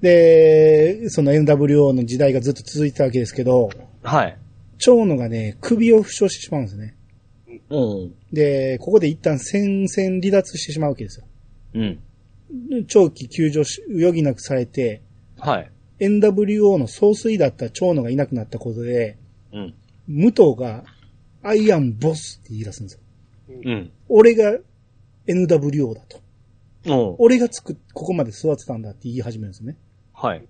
[0.00, 3.70] で、その NWO の時代がずっと続いてたわけですけど、
[4.02, 4.38] はい。
[4.78, 6.96] 長野がね、首を負傷してしまうんですね。
[7.70, 8.14] うん。
[8.32, 11.26] で、ここで一旦戦線離脱してしまうわけですよ。
[11.74, 11.98] うん。
[12.86, 15.02] 長期救助し余儀なくされて、
[15.38, 15.70] はい。
[16.00, 19.16] NWO の総帥だった長野がいなくなったことで、
[19.52, 19.74] うん。
[20.08, 20.84] 武藤が、
[21.44, 23.00] アイアンボスって言い出すんですよ。
[23.64, 23.90] うん。
[24.08, 24.58] 俺が
[25.26, 26.20] NWO だと。
[27.18, 29.76] 俺がつく、ここまで育てたんだって言い始めるんですね。
[30.12, 30.46] はい。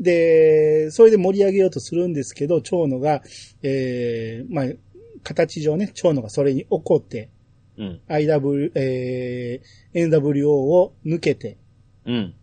[0.00, 3.22] で、それで盛り上げようとするんですけど、長野が、
[3.62, 4.66] えー、まあ、
[5.22, 7.30] 形上ね、長野がそれに怒って、
[7.78, 8.00] うん。
[8.08, 11.58] IW、えー、NWO を抜けて、
[12.04, 12.34] うん。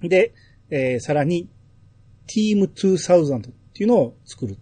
[0.00, 0.32] で、
[0.70, 1.48] えー、さらに、
[2.28, 4.56] Team 2000っていうのを作る。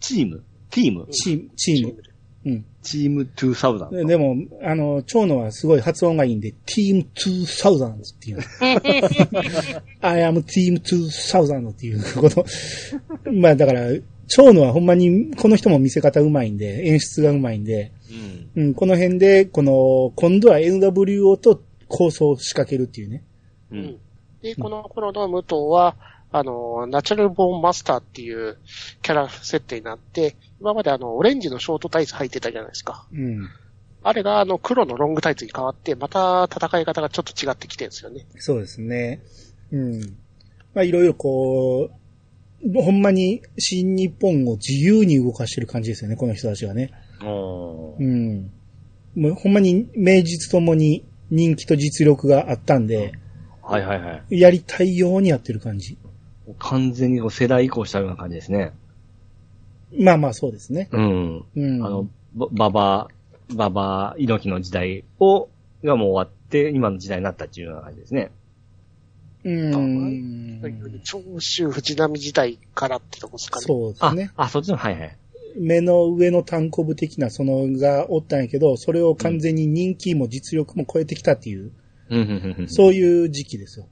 [0.00, 0.44] チーム？
[0.70, 1.06] ティーム？
[1.10, 2.02] チーム、チーム。
[2.44, 2.64] うん。
[2.82, 3.90] チーム2000。
[3.90, 8.38] ででも、あの、長野はすごい発音がいいんで、Team 2000っていう。
[10.00, 12.44] I am Team 2000っていうこと。
[13.32, 13.88] まあだから、
[14.28, 17.92] 長野はほんまに、この人も見せ方うまいんで、演出がうまいんで、
[18.56, 18.64] うん。
[18.64, 23.22] うん、この辺で、この、今度は NWO と構想を仕掛けるっていうね。
[23.70, 23.98] うん。
[24.42, 25.96] で、この頃の武藤は、
[26.30, 28.58] あの、ナチュラルボーンマスターっていう
[29.02, 33.06] キャラ設定になって、今まであの、オレンジのショートタイツ履いてたじゃないですか。
[33.12, 33.50] うん。
[34.02, 38.24] あれがあの、黒のロングタイツに変わって、また戦い方がちょっと違ってきてるんですよね。
[38.38, 39.20] そうですね。
[39.70, 40.00] うん。
[40.72, 41.90] まあいろいろこ
[42.64, 46.92] う、ほんまに新日本を自由に動かしてる感じですよね、この人たちはね。
[47.20, 48.50] うん。
[49.16, 53.12] もうほんまに名実ともに人気と実力があったんで、
[53.60, 54.40] はいはいはい。
[54.40, 55.98] やりたいようにやってる感じ。
[56.58, 58.72] 完全にこう世代移行したような感じですね。
[59.98, 60.88] まあまあそうですね。
[60.92, 61.44] うん。
[61.56, 61.84] うん。
[61.84, 63.08] あの、ばババ、
[63.54, 65.48] ババ、猪木の時代を、
[65.84, 68.30] がもう終わって、今の時代になったっていうような感じですね。
[69.44, 71.00] うん。
[71.04, 73.64] 長州藤波時代からってとこですかね。
[73.64, 74.30] あそうですね、。
[74.36, 75.16] あ、そっちの、はいはい。
[75.56, 81.72] 目の上の単行部的なそのがおったんやけど、それを完全に人気も実力も超えてきたっていう、
[82.08, 82.68] うん、うん、うんうん。
[82.68, 83.86] そういう時期ですよ。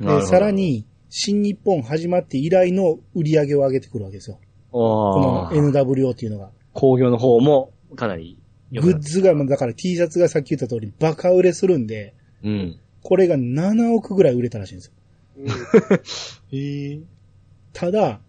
[0.00, 4.40] で、さら、に、新日本始まって以来の売り上げを上げてくるわけですよ。
[4.74, 6.50] この NWO っていうのが。
[6.72, 8.38] 工業の方もかなり
[8.72, 12.80] グッズが、だから T シャツがさっき言った通りバカ売れするんで、うん。
[13.02, 14.92] これが7億ぐらい売れたらしいんですよ。
[16.52, 16.98] え。
[17.72, 18.20] ただ、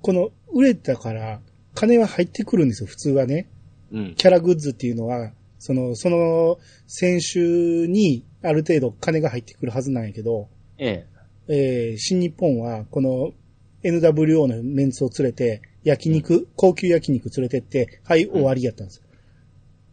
[0.00, 1.40] この売れたから
[1.74, 3.48] 金は入ってくるんですよ、普通はね。
[3.90, 4.14] うん。
[4.16, 7.40] キャラグッズっていうのは、その、その選手
[7.88, 10.48] にある程度金が入ってくるはずなんやけど、
[10.78, 11.04] え
[11.48, 13.32] えー新日本はこの
[13.82, 19.02] NWO のメンツを連れて、焼肉、高級焼肉連れてって、はい、終わりやったんですよ。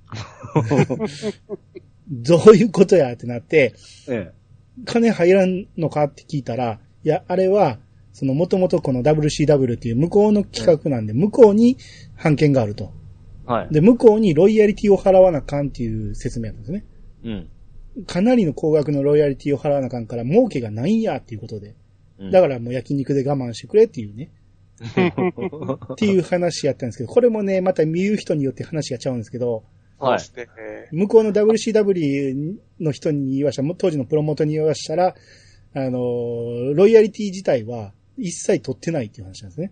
[2.08, 3.74] どういうことやってなって、
[4.08, 4.32] え。
[4.32, 4.46] え
[4.84, 7.80] 金入らんのかって聞いたら、いや、あれは、
[8.12, 11.78] そのもともとこの WCW っていう向こうの企画なんで、向こうに
[12.16, 12.92] 判権があると。
[13.48, 13.52] え。
[13.52, 13.74] はい。
[13.74, 16.86] で、向こうにロイヤリティを払わなあかんっていう説明なんですね。
[17.24, 17.50] うん。
[18.06, 21.76] かなりの高額のロイヤリティを払わなあかんから、儲けがないんやっていうことで。
[22.20, 24.32] うんだからもう焼肉で我慢してくれっていうね。
[24.82, 29.64] っていう話やったんですけど、これもね、また見る人によって話がちゃうんですけど、
[29.98, 30.20] はい
[30.92, 35.16] 向こうの WCW の人に言わしたら、当時のプロモートに言わしたら、
[35.74, 39.72] あの、ロイヤリティ自体は一切取ってないっていう話なんですね。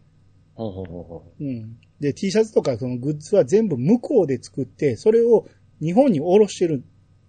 [0.55, 1.77] ほうほうほうほうん。
[1.99, 5.47] で、T シャツとかそのグッズは全部向こうで作って、それを
[5.81, 6.83] 日本に卸してる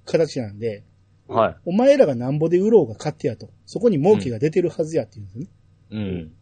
[0.05, 0.83] 形なんで、う。
[1.29, 1.57] はい。
[1.65, 3.49] お前らがなんぼで売ろうが勝手やと。
[3.67, 5.47] そこに儲けが出てるはずやっていうんですね。
[5.91, 6.33] うん。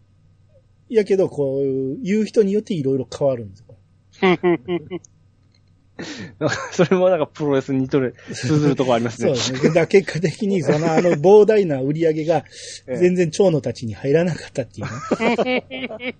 [0.88, 3.66] いやけど、こう、言う人によっていろいろ変わるんですよ。
[6.38, 9.34] なんかそれもなんかプロレスに似とる、通ずるとこありますね。
[9.36, 9.74] そうですね。
[9.74, 12.44] だ結果的に、そのあの膨大な売り上げが
[12.88, 16.16] ええ全然蝶野たちに入らなかったっていうね。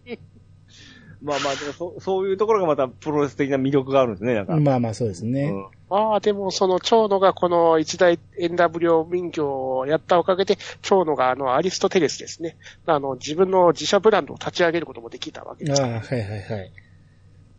[1.23, 4.57] まあまあ、でもそそういうところがまたプロレス的な魅力があるんですね、なんか。
[4.57, 5.51] まあまあそうですね。
[5.51, 12.57] うんまあでもその長野がこの一大 NW 民業をやったおかげで、長野があのアリストテレスですね。
[12.87, 16.73] あの自分の自社ブランドを立ち上げることもできたわけですああ、はいはいはい。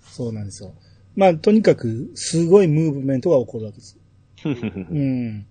[0.01, 0.73] そうなんですよ。
[1.15, 3.99] まあとにかく、すごいムーブメントが起こるわけです。
[4.43, 5.45] うん。